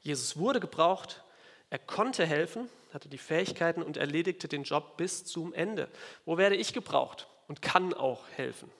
Jesus 0.00 0.36
wurde 0.36 0.60
gebraucht, 0.60 1.22
er 1.70 1.78
konnte 1.78 2.24
helfen, 2.24 2.68
hatte 2.92 3.08
die 3.08 3.18
Fähigkeiten 3.18 3.82
und 3.82 3.96
erledigte 3.96 4.48
den 4.48 4.62
Job 4.62 4.96
bis 4.96 5.24
zum 5.24 5.52
Ende. 5.52 5.88
Wo 6.24 6.38
werde 6.38 6.56
ich 6.56 6.72
gebraucht 6.72 7.28
und 7.46 7.60
kann 7.60 7.92
auch 7.92 8.26
helfen? 8.28 8.70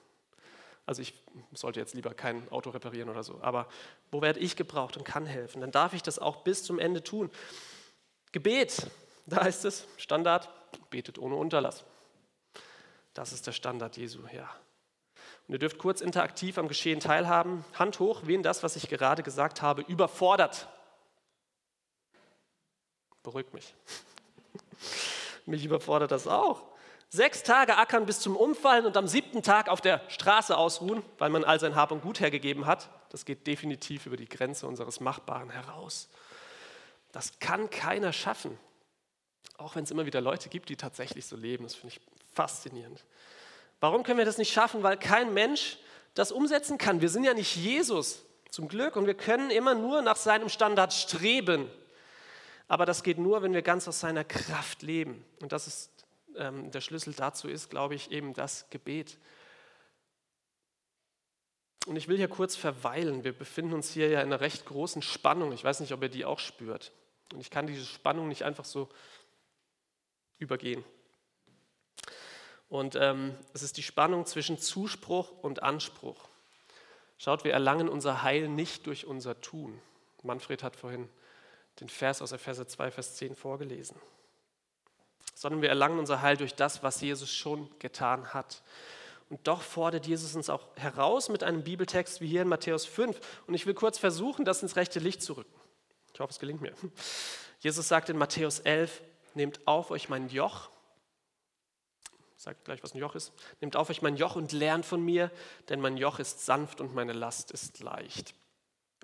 Also 0.87 1.03
ich 1.03 1.13
sollte 1.53 1.81
jetzt 1.81 1.93
lieber 1.93 2.15
kein 2.15 2.51
Auto 2.51 2.71
reparieren 2.71 3.11
oder 3.11 3.23
so, 3.23 3.41
aber 3.43 3.69
wo 4.11 4.23
werde 4.23 4.41
ich 4.41 4.57
gebraucht 4.57 4.97
und 4.97 5.05
kann 5.05 5.27
helfen? 5.27 5.61
Dann 5.61 5.71
darf 5.71 5.93
ich 5.93 6.03
das 6.03 6.19
auch 6.19 6.37
bis 6.45 6.65
zum 6.65 6.79
Ende 6.79 7.05
tun. 7.05 7.31
Gebet, 8.33 8.87
da 9.27 9.45
heißt 9.45 9.67
es, 9.67 9.87
Standard, 9.99 10.49
betet 10.89 11.19
ohne 11.19 11.35
Unterlass. 11.35 11.85
Das 13.13 13.33
ist 13.33 13.47
der 13.47 13.53
Standard 13.53 13.99
Jesu, 13.99 14.21
ja. 14.33 14.49
Und 15.47 15.55
ihr 15.55 15.59
dürft 15.59 15.79
kurz 15.79 16.01
interaktiv 16.01 16.57
am 16.57 16.69
Geschehen 16.69 17.01
teilhaben. 17.01 17.65
Hand 17.75 18.01
hoch, 18.01 18.23
wen 18.25 18.43
das, 18.43 18.63
was 18.63 18.77
ich 18.77 18.89
gerade 18.89 19.23
gesagt 19.23 19.61
habe, 19.61 19.83
überfordert. 19.83 20.69
Beruhigt 23.23 23.55
mich. 23.55 23.75
mich 25.47 25.65
überfordert 25.65 26.11
das 26.11 26.27
auch. 26.27 26.65
Sechs 27.11 27.43
Tage 27.43 27.79
ackern 27.79 28.05
bis 28.05 28.21
zum 28.21 28.37
Umfallen 28.37 28.85
und 28.85 28.97
am 28.97 29.09
siebten 29.09 29.43
Tag 29.43 29.69
auf 29.69 29.81
der 29.81 30.03
Straße 30.09 30.57
ausruhen, 30.57 31.03
weil 31.17 31.31
man 31.31 31.43
all 31.43 31.59
sein 31.59 31.75
Hab 31.75 31.91
und 31.91 32.03
Gut 32.03 32.21
hergegeben 32.21 32.67
hat, 32.67 32.91
das 33.11 33.25
geht 33.25 33.47
definitiv 33.47 34.05
über 34.05 34.19
die 34.19 34.29
Grenze 34.29 34.67
unseres 34.67 35.01
Machbaren 35.01 35.49
heraus. 35.49 36.11
Das 37.13 37.39
kann 37.39 37.71
keiner 37.71 38.13
schaffen. 38.13 38.59
Auch 39.57 39.75
wenn 39.75 39.85
es 39.85 39.91
immer 39.91 40.05
wieder 40.05 40.21
Leute 40.21 40.51
gibt, 40.51 40.69
die 40.69 40.77
tatsächlich 40.77 41.27
so 41.27 41.37
leben. 41.37 41.65
Das 41.65 41.75
finde 41.75 41.97
ich 41.97 42.01
faszinierend. 42.35 43.05
Warum 43.81 44.03
können 44.03 44.19
wir 44.19 44.27
das 44.27 44.39
nicht 44.39 44.53
schaffen? 44.53 44.83
Weil 44.83 44.99
kein 44.99 45.33
Mensch 45.33 45.79
das 46.15 46.31
umsetzen 46.31 46.79
kann. 46.79 47.01
Wir 47.01 47.09
sind 47.09 47.25
ja 47.25 47.33
nicht 47.33 47.57
Jesus, 47.57 48.23
zum 48.51 48.69
Glück. 48.69 48.97
Und 48.97 49.07
wir 49.07 49.15
können 49.15 49.51
immer 49.51 49.75
nur 49.75 50.03
nach 50.03 50.17
seinem 50.17 50.49
Standard 50.49 50.93
streben. 50.93 51.71
Aber 52.69 52.85
das 52.85 53.03
geht 53.03 53.19
nur, 53.19 53.43
wenn 53.43 53.55
wir 53.55 53.63
ganz 53.63 53.89
aus 53.89 54.01
seiner 54.01 54.25
Kraft 54.25 54.83
leben. 54.83 55.25
Und 55.41 55.53
das 55.53 55.67
ist 55.67 55.91
ähm, 56.37 56.71
der 56.71 56.81
Schlüssel 56.81 57.15
dazu 57.15 57.49
ist, 57.49 57.71
glaube 57.71 57.95
ich, 57.95 58.11
eben 58.11 58.35
das 58.35 58.69
Gebet. 58.71 59.19
Und 61.87 61.97
ich 61.97 62.09
will 62.09 62.19
hier 62.19 62.29
kurz 62.29 62.57
verweilen. 62.57 63.25
Wir 63.25 63.33
befinden 63.33 63.73
uns 63.73 63.91
hier 63.91 64.09
ja 64.09 64.21
in 64.21 64.27
einer 64.27 64.41
recht 64.41 64.67
großen 64.67 65.03
Spannung. 65.03 65.53
Ich 65.53 65.65
weiß 65.65 65.81
nicht, 65.81 65.93
ob 65.93 66.03
ihr 66.03 66.11
die 66.11 66.25
auch 66.25 66.39
spürt. 66.39 66.93
Und 67.33 67.41
ich 67.41 67.51
kann 67.51 67.67
diese 67.67 67.85
Spannung 67.85 68.29
nicht 68.29 68.45
einfach 68.45 68.65
so 68.65 68.89
übergehen. 70.39 70.85
Und 72.69 72.97
ähm, 72.97 73.35
es 73.55 73.63
ist 73.63 73.79
die 73.79 73.83
Spannung 73.83 74.27
zwischen 74.27 74.59
Zuspruch 74.59 75.33
und 75.43 75.63
Anspruch. 75.63 76.29
Schaut, 77.17 77.45
wir 77.45 77.53
erlangen 77.53 77.89
unser 77.89 78.23
Heil 78.23 78.49
nicht 78.49 78.87
durch 78.87 79.07
unser 79.07 79.41
Tun. 79.41 79.81
Manfred 80.23 80.63
hat 80.63 80.77
vorhin 80.77 81.09
den 81.81 81.89
Vers 81.89 82.23
aus 82.23 82.33
Epheser 82.33 82.67
2, 82.67 82.91
Vers 82.91 83.17
10 83.17 83.35
vorgelesen. 83.35 83.97
Sondern 85.35 85.63
wir 85.63 85.69
erlangen 85.69 85.99
unser 85.99 86.23
Heil 86.23 86.37
durch 86.37 86.55
das, 86.55 86.83
was 86.83 87.01
Jesus 87.01 87.33
schon 87.33 87.71
getan 87.79 88.35
hat. 88.35 88.63
Und 89.31 89.47
doch 89.47 89.63
fordert 89.63 90.07
Jesus 90.07 90.35
uns 90.35 90.49
auch 90.49 90.67
heraus 90.77 91.29
mit 91.29 91.43
einem 91.43 91.63
Bibeltext 91.63 92.21
wie 92.21 92.27
hier 92.27 92.43
in 92.43 92.49
Matthäus 92.49 92.87
5. 92.87 93.19
Und 93.47 93.55
ich 93.55 93.67
will 93.67 93.75
kurz 93.75 93.99
versuchen, 93.99 94.45
das 94.45 94.63
ins 94.63 94.77
rechte 94.77 95.01
Licht 95.01 95.23
zu 95.23 95.35
rücken. 95.35 95.55
Ich 96.15 96.21
hoffe, 96.21 96.31
es 96.31 96.39
gelingt 96.39 96.61
mir. 96.61 96.73
Jesus 97.61 97.89
sagt 97.89 98.09
in 98.09 98.17
Matthäus 98.17 98.61
11, 98.61 99.03
nehmt 99.35 99.67
auf 99.67 99.91
euch 99.91 100.09
mein 100.09 100.29
Joch. 100.29 100.71
Sagt 102.37 102.65
gleich, 102.65 102.83
was 102.83 102.95
ein 102.95 102.99
Joch 102.99 103.15
ist. 103.15 103.33
Nehmt 103.61 103.77
auf 103.77 103.91
euch 103.91 104.01
mein 104.01 104.17
Joch 104.17 104.37
und 104.37 104.53
lernt 104.53 104.87
von 104.87 105.05
mir, 105.05 105.31
denn 105.69 105.81
mein 105.81 105.97
Joch 105.97 106.19
ist 106.19 106.47
sanft 106.47 106.81
und 106.81 106.95
meine 106.95 107.13
Last 107.13 107.51
ist 107.51 107.81
leicht. 107.81 108.35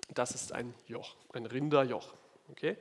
Das 0.09 0.33
ist 0.33 0.53
ein 0.53 0.75
Joch, 0.87 1.17
ein 1.33 1.47
Rinderjoch. 1.47 2.15
Okay? 2.51 2.77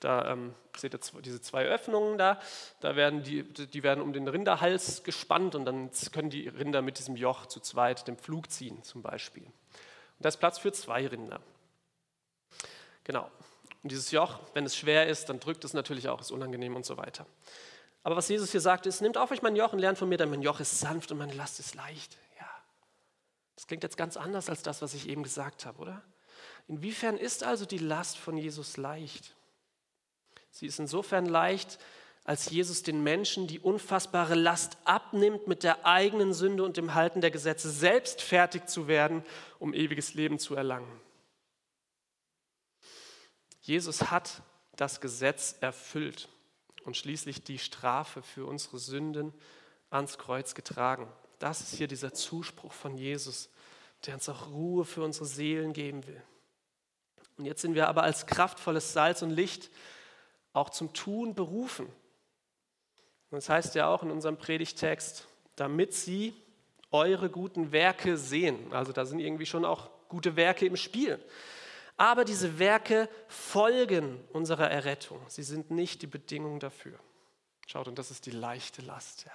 Da 0.00 0.32
ähm, 0.32 0.54
seht 0.76 0.94
ihr 0.94 1.00
diese 1.20 1.40
zwei 1.40 1.66
Öffnungen 1.66 2.18
da, 2.18 2.40
da 2.80 2.96
werden 2.96 3.22
die, 3.22 3.44
die 3.44 3.82
werden 3.82 4.00
um 4.00 4.12
den 4.12 4.26
Rinderhals 4.26 5.04
gespannt 5.04 5.54
und 5.54 5.64
dann 5.64 5.90
können 6.12 6.30
die 6.30 6.48
Rinder 6.48 6.82
mit 6.82 6.98
diesem 6.98 7.14
Joch 7.16 7.46
zu 7.46 7.60
zweit 7.60 8.08
den 8.08 8.16
Pflug 8.16 8.50
ziehen 8.50 8.82
zum 8.82 9.02
Beispiel. 9.02 9.44
Und 9.44 9.52
da 10.18 10.28
ist 10.28 10.38
Platz 10.38 10.58
für 10.58 10.72
zwei 10.72 11.06
Rinder. 11.06 11.40
Genau. 13.04 13.30
Und 13.82 13.90
dieses 13.90 14.10
Joch, 14.10 14.40
wenn 14.54 14.64
es 14.64 14.76
schwer 14.76 15.08
ist, 15.08 15.28
dann 15.28 15.40
drückt 15.40 15.64
es 15.64 15.72
natürlich 15.72 16.08
auch, 16.08 16.20
ist 16.20 16.30
unangenehm 16.30 16.76
und 16.76 16.84
so 16.84 16.96
weiter. 16.96 17.26
Aber 18.04 18.16
was 18.16 18.28
Jesus 18.28 18.50
hier 18.50 18.60
sagt, 18.60 18.86
ist, 18.86 19.00
nehmt 19.00 19.16
auf 19.16 19.30
euch 19.30 19.42
mein 19.42 19.56
Joch 19.56 19.72
und 19.72 19.78
lernt 19.78 19.98
von 19.98 20.08
mir, 20.08 20.18
denn 20.18 20.30
mein 20.30 20.42
Joch 20.42 20.60
ist 20.60 20.80
sanft 20.80 21.12
und 21.12 21.18
meine 21.18 21.34
Last 21.34 21.60
ist 21.60 21.74
leicht. 21.74 22.16
Ja, 22.38 22.48
das 23.54 23.66
klingt 23.66 23.82
jetzt 23.82 23.96
ganz 23.96 24.16
anders 24.16 24.50
als 24.50 24.62
das, 24.62 24.82
was 24.82 24.94
ich 24.94 25.08
eben 25.08 25.22
gesagt 25.22 25.66
habe, 25.66 25.78
oder? 25.80 26.02
Inwiefern 26.68 27.16
ist 27.16 27.44
also 27.44 27.66
die 27.66 27.78
Last 27.78 28.18
von 28.18 28.36
Jesus 28.36 28.76
leicht? 28.76 29.34
Sie 30.50 30.66
ist 30.66 30.78
insofern 30.78 31.26
leicht, 31.26 31.78
als 32.24 32.50
Jesus 32.50 32.82
den 32.82 33.02
Menschen 33.02 33.46
die 33.48 33.58
unfassbare 33.58 34.34
Last 34.34 34.76
abnimmt, 34.84 35.48
mit 35.48 35.64
der 35.64 35.86
eigenen 35.86 36.32
Sünde 36.32 36.62
und 36.62 36.76
dem 36.76 36.94
Halten 36.94 37.20
der 37.20 37.30
Gesetze 37.30 37.70
selbst 37.70 38.22
fertig 38.22 38.68
zu 38.68 38.86
werden, 38.86 39.24
um 39.58 39.74
ewiges 39.74 40.14
Leben 40.14 40.38
zu 40.38 40.54
erlangen. 40.54 41.00
Jesus 43.60 44.10
hat 44.10 44.42
das 44.76 45.00
Gesetz 45.00 45.56
erfüllt 45.60 46.28
und 46.84 46.96
schließlich 46.96 47.42
die 47.42 47.58
Strafe 47.58 48.22
für 48.22 48.46
unsere 48.46 48.78
Sünden 48.78 49.32
ans 49.90 50.18
Kreuz 50.18 50.54
getragen. 50.54 51.08
Das 51.38 51.60
ist 51.60 51.74
hier 51.74 51.88
dieser 51.88 52.12
Zuspruch 52.12 52.72
von 52.72 52.96
Jesus, 52.96 53.50
der 54.06 54.14
uns 54.14 54.28
auch 54.28 54.48
Ruhe 54.48 54.84
für 54.84 55.02
unsere 55.02 55.26
Seelen 55.26 55.72
geben 55.72 56.06
will. 56.06 56.22
Und 57.38 57.44
jetzt 57.44 57.62
sind 57.62 57.74
wir 57.74 57.88
aber 57.88 58.02
als 58.02 58.26
kraftvolles 58.26 58.92
Salz 58.92 59.22
und 59.22 59.30
Licht 59.30 59.70
auch 60.52 60.70
zum 60.70 60.92
Tun 60.92 61.34
berufen. 61.34 61.86
Und 61.86 63.36
das 63.36 63.48
heißt 63.48 63.74
ja 63.74 63.88
auch 63.88 64.02
in 64.02 64.10
unserem 64.10 64.36
Predigtext, 64.36 65.26
damit 65.56 65.94
sie 65.94 66.34
eure 66.90 67.30
guten 67.30 67.72
Werke 67.72 68.18
sehen. 68.18 68.72
Also 68.72 68.92
da 68.92 69.06
sind 69.06 69.18
irgendwie 69.18 69.46
schon 69.46 69.64
auch 69.64 69.90
gute 70.08 70.36
Werke 70.36 70.66
im 70.66 70.76
Spiel. 70.76 71.18
Aber 71.96 72.24
diese 72.24 72.58
Werke 72.58 73.08
folgen 73.28 74.22
unserer 74.32 74.70
Errettung. 74.70 75.18
Sie 75.28 75.42
sind 75.42 75.70
nicht 75.70 76.02
die 76.02 76.06
Bedingung 76.06 76.60
dafür. 76.60 76.98
Schaut, 77.66 77.88
und 77.88 77.98
das 77.98 78.10
ist 78.10 78.26
die 78.26 78.30
leichte 78.30 78.82
Last. 78.82 79.24
Ja. 79.24 79.32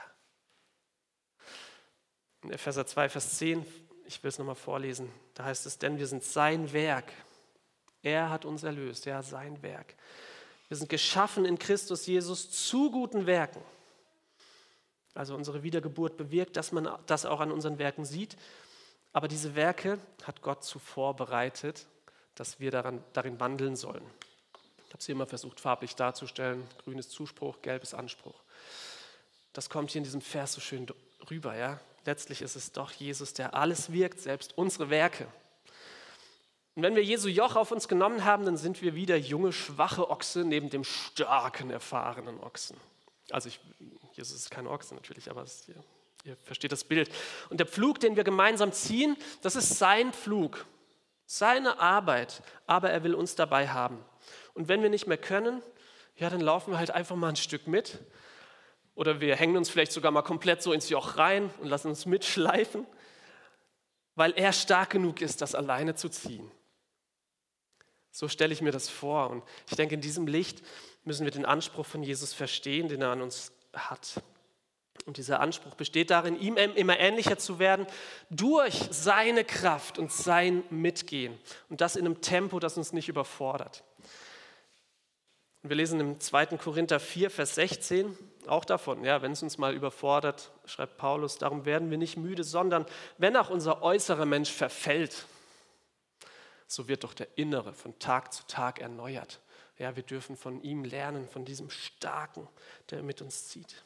In 2.44 2.52
Epheser 2.52 2.86
2, 2.86 3.10
Vers 3.10 3.38
10, 3.38 3.66
ich 4.06 4.22
will 4.22 4.30
es 4.30 4.38
nochmal 4.38 4.56
vorlesen, 4.56 5.12
da 5.34 5.46
heißt 5.46 5.66
es, 5.66 5.80
denn 5.80 5.98
wir 5.98 6.08
sind 6.08 6.24
sein 6.24 6.72
Werk. 6.72 7.12
Er 8.04 8.30
hat 8.30 8.46
uns 8.46 8.64
erlöst, 8.64 9.06
ja, 9.06 9.22
sein 9.22 9.62
Werk. 9.62 9.96
Wir 10.68 10.78
sind 10.78 10.90
geschaffen 10.90 11.46
in 11.46 11.58
Christus 11.58 12.06
Jesus 12.06 12.52
zu 12.52 12.92
guten 12.92 13.26
Werken. 13.26 13.62
Also 15.14 15.36
unsere 15.36 15.64
Wiedergeburt 15.64 16.18
bewirkt, 16.18 16.58
dass 16.58 16.72
man 16.72 16.90
das 17.08 17.26
auch 17.26 17.40
an 17.40 17.52
unseren 17.52 17.80
Werken 17.80 18.06
sieht. 18.06 18.38
Aber 19.14 19.28
diese 19.28 19.56
Werke 19.56 19.98
hat 20.24 20.42
Gott 20.42 20.64
zuvor 20.64 21.16
bereitet, 21.16 21.88
dass 22.36 22.60
wir 22.60 22.70
daran, 22.70 23.04
darin 23.14 23.40
wandeln 23.40 23.76
sollen. 23.76 24.04
Ich 24.86 24.94
habe 24.94 25.04
sie 25.04 25.12
immer 25.12 25.26
versucht, 25.26 25.60
farblich 25.60 25.96
darzustellen. 25.96 26.64
Grün 26.84 27.00
ist 27.00 27.12
Zuspruch, 27.12 27.62
gelb 27.62 27.84
ist 27.84 27.94
Anspruch. 27.94 28.40
Das 29.54 29.70
kommt 29.70 29.92
hier 29.92 30.00
in 30.00 30.04
diesem 30.04 30.22
Vers 30.22 30.54
so 30.54 30.62
schön 30.62 30.86
rüber. 31.32 31.56
Ja? 31.56 31.80
Letztlich 32.06 32.42
ist 32.42 32.56
es 32.56 32.72
doch 32.72 32.92
Jesus, 32.92 33.34
der 33.34 33.56
alles 33.56 33.92
wirkt, 33.92 34.20
selbst 34.20 34.58
unsere 34.58 34.90
Werke. 34.90 35.28
Und 36.78 36.84
wenn 36.84 36.96
wir 36.96 37.04
Jesu 37.04 37.28
Joch 37.28 37.56
auf 37.56 37.72
uns 37.72 37.88
genommen 37.88 38.24
haben, 38.24 38.46
dann 38.46 38.56
sind 38.56 38.84
wir 38.84 38.94
wieder 38.94 39.18
junge, 39.18 39.52
schwache 39.52 40.12
Ochse 40.12 40.46
neben 40.46 40.70
dem 40.70 40.84
starken, 40.84 41.72
erfahrenen 41.72 42.40
Ochsen. 42.40 42.78
Also 43.32 43.50
ich, 43.50 43.60
Jesus 44.14 44.38
ist 44.38 44.52
kein 44.52 44.68
Ochse 44.68 44.94
natürlich, 44.94 45.32
aber 45.32 45.42
es, 45.42 45.68
ihr, 45.68 45.84
ihr 46.24 46.38
versteht 46.44 46.72
das 46.72 46.84
Bild. 46.84 47.10
Und 47.50 47.60
der 47.60 47.66
Pflug, 47.66 48.00
den 48.00 48.16
wir 48.16 48.24
gemeinsam 48.24 48.72
ziehen, 48.74 49.18
das 49.42 49.56
ist 49.56 49.80
sein 49.80 50.14
Pflug, 50.14 50.68
seine 51.26 51.80
Arbeit, 51.80 52.44
aber 52.68 52.92
er 52.92 53.04
will 53.04 53.16
uns 53.16 53.34
dabei 53.34 53.70
haben. 53.70 53.98
Und 54.54 54.68
wenn 54.68 54.84
wir 54.84 54.92
nicht 54.92 55.08
mehr 55.08 55.18
können, 55.18 55.64
ja, 56.16 56.30
dann 56.30 56.42
laufen 56.42 56.74
wir 56.74 56.78
halt 56.78 56.92
einfach 56.92 57.16
mal 57.16 57.30
ein 57.30 57.38
Stück 57.38 57.66
mit. 57.66 57.98
Oder 58.94 59.20
wir 59.20 59.36
hängen 59.36 59.58
uns 59.58 59.72
vielleicht 59.72 59.94
sogar 59.94 60.12
mal 60.12 60.22
komplett 60.22 60.62
so 60.62 60.74
ins 60.74 60.90
Joch 60.90 61.18
rein 61.18 61.50
und 61.60 61.70
lassen 61.70 61.88
uns 61.88 62.06
mitschleifen, 62.06 62.86
weil 64.14 64.34
er 64.34 64.54
stark 64.54 64.92
genug 64.92 65.22
ist, 65.22 65.42
das 65.42 65.56
alleine 65.56 65.96
zu 65.96 66.10
ziehen. 66.10 66.52
So 68.12 68.28
stelle 68.28 68.54
ich 68.54 68.62
mir 68.62 68.72
das 68.72 68.90
vor. 68.90 69.30
Und 69.30 69.44
ich 69.70 69.76
denke, 69.76 69.96
in 69.96 70.02
diesem 70.02 70.28
Licht 70.28 70.64
müssen 71.04 71.26
wir 71.26 71.32
den 71.32 71.46
Anspruch 71.46 71.86
von 71.86 72.04
Jesus 72.04 72.34
verstehen, 72.34 72.88
den 72.88 73.02
er 73.02 73.10
an 73.10 73.22
uns 73.22 73.52
hat. 73.74 74.22
Und 75.06 75.18
dieser 75.18 75.40
Anspruch 75.40 75.76
besteht 75.76 76.10
darin, 76.10 76.40
ihm 76.40 76.58
immer 76.58 77.00
ähnlicher 77.00 77.38
zu 77.38 77.60
werden 77.60 77.88
durch 78.30 78.90
seine 78.92 79.46
Kraft 79.46 79.98
und 80.00 80.12
sein 80.12 80.64
Mitgehen. 80.70 81.38
Und 81.70 81.80
das 81.82 81.96
in 81.96 82.06
einem 82.06 82.20
Tempo, 82.20 82.60
das 82.60 82.78
uns 82.78 82.92
nicht 82.92 83.08
überfordert. 83.08 83.84
Und 85.64 85.70
wir 85.70 85.78
lesen 85.78 86.00
im 86.00 86.20
2. 86.20 86.58
Korinther 86.58 87.00
4, 87.00 87.30
Vers 87.30 87.56
16 87.56 88.18
auch 88.48 88.66
davon, 88.66 89.04
ja, 89.04 89.22
wenn 89.22 89.34
es 89.34 89.44
uns 89.44 89.58
mal 89.58 89.74
überfordert, 89.74 90.52
schreibt 90.66 90.98
Paulus, 90.98 91.38
darum 91.38 91.66
werden 91.66 91.92
wir 91.92 91.98
nicht 91.98 92.18
müde, 92.18 92.44
sondern 92.44 92.86
wenn 93.18 93.36
auch 93.36 93.50
unser 93.50 93.82
äußerer 93.82 94.26
Mensch 94.26 94.52
verfällt, 94.52 95.26
so 96.68 96.88
wird 96.88 97.04
doch 97.04 97.14
der 97.14 97.28
Innere 97.36 97.74
von 97.74 97.98
Tag 98.00 98.34
zu 98.34 98.46
Tag 98.48 98.80
erneuert. 98.80 99.40
Ja, 99.78 99.96
wir 99.96 100.04
dürfen 100.04 100.36
von 100.36 100.62
ihm 100.62 100.84
lernen, 100.84 101.28
von 101.28 101.46
diesem 101.46 101.70
Starken, 101.70 102.48
der 102.90 103.04
mit 103.04 103.22
uns 103.22 103.48
zieht. 103.48 103.84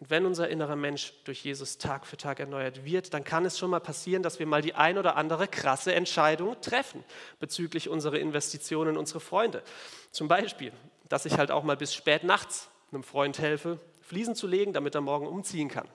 Und 0.00 0.08
wenn 0.08 0.24
unser 0.24 0.48
innerer 0.48 0.76
Mensch 0.76 1.12
durch 1.24 1.44
Jesus 1.44 1.76
Tag 1.76 2.06
für 2.06 2.16
Tag 2.16 2.40
erneuert 2.40 2.84
wird, 2.84 3.12
dann 3.12 3.22
kann 3.22 3.44
es 3.44 3.58
schon 3.58 3.70
mal 3.70 3.80
passieren, 3.80 4.22
dass 4.22 4.38
wir 4.38 4.46
mal 4.46 4.62
die 4.62 4.74
ein 4.74 4.96
oder 4.96 5.16
andere 5.16 5.46
krasse 5.46 5.94
Entscheidung 5.94 6.58
treffen 6.62 7.04
bezüglich 7.38 7.88
unserer 7.88 8.18
Investitionen 8.18 8.92
in 8.92 8.96
unsere 8.96 9.20
Freunde. 9.20 9.62
Zum 10.10 10.26
Beispiel, 10.26 10.72
dass 11.08 11.26
ich 11.26 11.36
halt 11.36 11.50
auch 11.50 11.64
mal 11.64 11.76
bis 11.76 11.94
spät 11.94 12.24
nachts 12.24 12.70
einem 12.92 13.02
Freund 13.04 13.38
helfe, 13.38 13.78
Fliesen 14.00 14.34
zu 14.34 14.46
legen, 14.46 14.72
damit 14.72 14.94
er 14.94 15.02
morgen 15.02 15.26
umziehen 15.26 15.68
kann. 15.68 15.88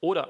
Oder 0.00 0.28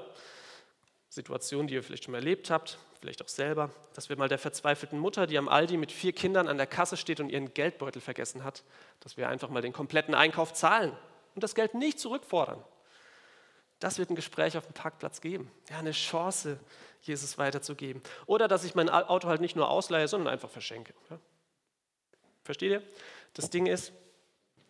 Situation, 1.15 1.67
die 1.67 1.75
ihr 1.75 1.83
vielleicht 1.83 2.03
schon 2.03 2.13
erlebt 2.13 2.49
habt, 2.49 2.77
vielleicht 2.99 3.21
auch 3.23 3.27
selber, 3.29 3.71
dass 3.93 4.09
wir 4.09 4.17
mal 4.17 4.27
der 4.27 4.37
verzweifelten 4.37 4.99
Mutter, 4.99 5.27
die 5.27 5.37
am 5.37 5.47
Aldi 5.47 5.77
mit 5.77 5.91
vier 5.91 6.11
Kindern 6.11 6.47
an 6.49 6.57
der 6.57 6.67
Kasse 6.67 6.97
steht 6.97 7.21
und 7.21 7.29
ihren 7.29 7.53
Geldbeutel 7.53 8.01
vergessen 8.01 8.43
hat, 8.43 8.63
dass 8.99 9.15
wir 9.15 9.29
einfach 9.29 9.49
mal 9.49 9.61
den 9.61 9.71
kompletten 9.71 10.13
Einkauf 10.13 10.53
zahlen 10.53 10.91
und 11.33 11.43
das 11.43 11.55
Geld 11.55 11.73
nicht 11.73 11.99
zurückfordern. 11.99 12.61
Das 13.79 13.97
wird 13.97 14.09
ein 14.09 14.15
Gespräch 14.15 14.57
auf 14.57 14.65
dem 14.65 14.73
Parkplatz 14.73 15.21
geben. 15.21 15.49
Ja, 15.69 15.79
eine 15.79 15.91
Chance, 15.91 16.59
Jesus 17.01 17.37
weiterzugeben. 17.37 18.01
Oder 18.25 18.47
dass 18.47 18.63
ich 18.63 18.75
mein 18.75 18.89
Auto 18.89 19.27
halt 19.29 19.41
nicht 19.41 19.55
nur 19.55 19.69
ausleihe, 19.69 20.07
sondern 20.07 20.33
einfach 20.33 20.49
verschenke. 20.49 20.93
Ja? 21.09 21.19
Versteht 22.43 22.71
ihr? 22.71 22.83
Das 23.33 23.49
Ding 23.49 23.67
ist, 23.67 23.93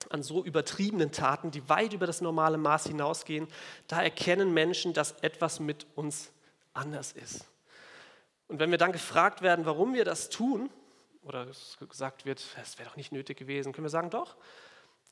an 0.09 0.21
so 0.21 0.43
übertriebenen 0.43 1.11
Taten, 1.11 1.49
die 1.49 1.67
weit 1.69 1.93
über 1.93 2.05
das 2.05 2.21
normale 2.21 2.57
Maß 2.57 2.87
hinausgehen, 2.87 3.47
da 3.87 4.03
erkennen 4.03 4.53
Menschen, 4.53 4.93
dass 4.93 5.13
etwas 5.21 5.59
mit 5.59 5.87
uns 5.95 6.31
anders 6.75 7.11
ist. 7.11 7.45
Und 8.47 8.59
wenn 8.59 8.71
wir 8.71 8.77
dann 8.77 8.91
gefragt 8.91 9.41
werden, 9.41 9.65
warum 9.65 9.93
wir 9.93 10.05
das 10.05 10.29
tun, 10.29 10.69
oder 11.23 11.47
gesagt 11.89 12.25
wird, 12.25 12.45
es 12.61 12.77
wäre 12.77 12.89
doch 12.89 12.97
nicht 12.97 13.11
nötig 13.11 13.37
gewesen, 13.37 13.73
können 13.73 13.85
wir 13.85 13.89
sagen, 13.89 14.11
doch, 14.11 14.35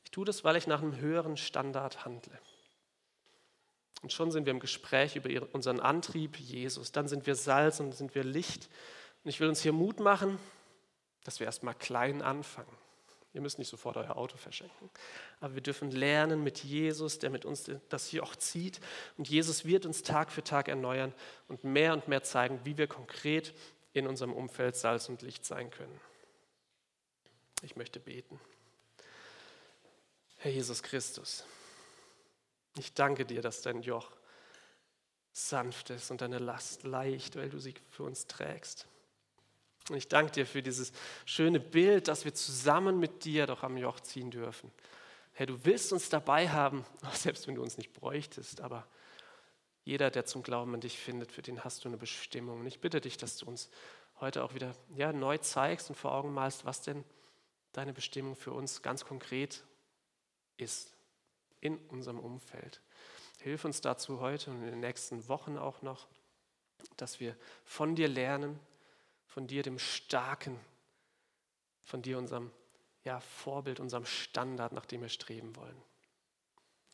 ich 0.04 0.10
tue 0.10 0.24
das, 0.24 0.44
weil 0.44 0.56
ich 0.56 0.66
nach 0.66 0.80
einem 0.80 0.96
höheren 0.96 1.36
Standard 1.36 2.04
handle. 2.04 2.38
Und 4.02 4.12
schon 4.12 4.30
sind 4.30 4.44
wir 4.44 4.52
im 4.52 4.60
Gespräch 4.60 5.16
über 5.16 5.30
unseren 5.52 5.80
Antrieb, 5.80 6.36
Jesus. 6.36 6.92
Dann 6.92 7.08
sind 7.08 7.26
wir 7.26 7.34
Salz 7.34 7.80
und 7.80 7.94
sind 7.94 8.14
wir 8.14 8.22
Licht. 8.22 8.68
Und 9.24 9.30
ich 9.30 9.40
will 9.40 9.48
uns 9.48 9.62
hier 9.62 9.72
Mut 9.72 9.98
machen, 9.98 10.38
dass 11.24 11.40
wir 11.40 11.46
erstmal 11.46 11.74
klein 11.74 12.20
anfangen. 12.20 12.76
Ihr 13.34 13.40
müsst 13.40 13.58
nicht 13.58 13.68
sofort 13.68 13.96
euer 13.96 14.16
Auto 14.16 14.36
verschenken. 14.36 14.88
Aber 15.40 15.54
wir 15.56 15.60
dürfen 15.60 15.90
lernen 15.90 16.44
mit 16.44 16.62
Jesus, 16.62 17.18
der 17.18 17.30
mit 17.30 17.44
uns 17.44 17.68
das 17.88 18.14
auch 18.20 18.36
zieht. 18.36 18.80
Und 19.18 19.28
Jesus 19.28 19.64
wird 19.64 19.86
uns 19.86 20.02
Tag 20.02 20.30
für 20.30 20.44
Tag 20.44 20.68
erneuern 20.68 21.12
und 21.48 21.64
mehr 21.64 21.92
und 21.92 22.06
mehr 22.06 22.22
zeigen, 22.22 22.60
wie 22.62 22.78
wir 22.78 22.86
konkret 22.86 23.52
in 23.92 24.06
unserem 24.06 24.32
Umfeld 24.32 24.76
Salz 24.76 25.08
und 25.08 25.22
Licht 25.22 25.44
sein 25.44 25.70
können. 25.70 26.00
Ich 27.62 27.74
möchte 27.74 27.98
beten. 27.98 28.38
Herr 30.36 30.52
Jesus 30.52 30.82
Christus, 30.84 31.44
ich 32.76 32.94
danke 32.94 33.24
dir, 33.24 33.42
dass 33.42 33.62
dein 33.62 33.82
Joch 33.82 34.12
sanft 35.32 35.90
ist 35.90 36.12
und 36.12 36.20
deine 36.20 36.38
Last 36.38 36.84
leicht, 36.84 37.34
weil 37.34 37.50
du 37.50 37.58
sie 37.58 37.74
für 37.90 38.04
uns 38.04 38.28
trägst. 38.28 38.86
Und 39.90 39.96
ich 39.96 40.08
danke 40.08 40.32
dir 40.32 40.46
für 40.46 40.62
dieses 40.62 40.92
schöne 41.26 41.60
Bild, 41.60 42.08
dass 42.08 42.24
wir 42.24 42.34
zusammen 42.34 42.98
mit 42.98 43.24
dir 43.24 43.46
doch 43.46 43.62
am 43.62 43.76
Joch 43.76 44.00
ziehen 44.00 44.30
dürfen. 44.30 44.70
Herr, 45.32 45.46
du 45.46 45.64
willst 45.64 45.92
uns 45.92 46.08
dabei 46.08 46.48
haben, 46.48 46.84
selbst 47.12 47.46
wenn 47.46 47.56
du 47.56 47.62
uns 47.62 47.76
nicht 47.76 47.92
bräuchtest, 47.92 48.60
aber 48.60 48.86
jeder, 49.84 50.10
der 50.10 50.24
zum 50.24 50.42
Glauben 50.42 50.72
an 50.74 50.80
dich 50.80 50.98
findet, 50.98 51.30
für 51.30 51.42
den 51.42 51.62
hast 51.62 51.84
du 51.84 51.88
eine 51.88 51.98
Bestimmung. 51.98 52.60
Und 52.60 52.66
ich 52.66 52.80
bitte 52.80 53.00
dich, 53.00 53.18
dass 53.18 53.36
du 53.36 53.46
uns 53.46 53.68
heute 54.20 54.42
auch 54.42 54.54
wieder 54.54 54.74
ja, 54.96 55.12
neu 55.12 55.36
zeigst 55.38 55.90
und 55.90 55.96
vor 55.96 56.12
Augen 56.12 56.32
malst, 56.32 56.64
was 56.64 56.80
denn 56.80 57.04
deine 57.72 57.92
Bestimmung 57.92 58.36
für 58.36 58.52
uns 58.52 58.80
ganz 58.80 59.04
konkret 59.04 59.64
ist 60.56 60.96
in 61.60 61.76
unserem 61.88 62.18
Umfeld. 62.18 62.80
Hilf 63.40 63.64
uns 63.64 63.80
dazu 63.80 64.20
heute 64.20 64.50
und 64.50 64.62
in 64.62 64.70
den 64.70 64.80
nächsten 64.80 65.28
Wochen 65.28 65.58
auch 65.58 65.82
noch, 65.82 66.06
dass 66.96 67.20
wir 67.20 67.36
von 67.64 67.94
dir 67.94 68.08
lernen, 68.08 68.58
von 69.34 69.48
dir, 69.48 69.64
dem 69.64 69.80
Starken, 69.80 70.60
von 71.82 72.02
dir, 72.02 72.18
unserem 72.18 72.52
ja, 73.02 73.18
Vorbild, 73.18 73.80
unserem 73.80 74.06
Standard, 74.06 74.72
nach 74.72 74.86
dem 74.86 75.02
wir 75.02 75.08
streben 75.08 75.56
wollen. 75.56 75.76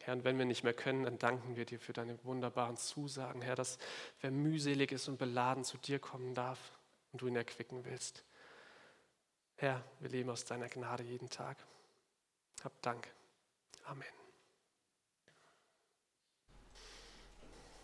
Herr, 0.00 0.14
und 0.14 0.24
wenn 0.24 0.38
wir 0.38 0.46
nicht 0.46 0.64
mehr 0.64 0.72
können, 0.72 1.04
dann 1.04 1.18
danken 1.18 1.56
wir 1.56 1.66
dir 1.66 1.78
für 1.78 1.92
deine 1.92 2.24
wunderbaren 2.24 2.78
Zusagen, 2.78 3.42
Herr, 3.42 3.56
dass 3.56 3.76
wer 4.22 4.30
mühselig 4.30 4.90
ist 4.90 5.06
und 5.08 5.18
beladen 5.18 5.64
zu 5.64 5.76
dir 5.76 5.98
kommen 5.98 6.34
darf 6.34 6.72
und 7.12 7.20
du 7.20 7.26
ihn 7.26 7.36
erquicken 7.36 7.84
willst. 7.84 8.24
Herr, 9.56 9.84
wir 9.98 10.08
leben 10.08 10.30
aus 10.30 10.46
deiner 10.46 10.70
Gnade 10.70 11.02
jeden 11.02 11.28
Tag. 11.28 11.58
Hab 12.64 12.80
Dank. 12.80 13.06
Amen. 13.84 14.19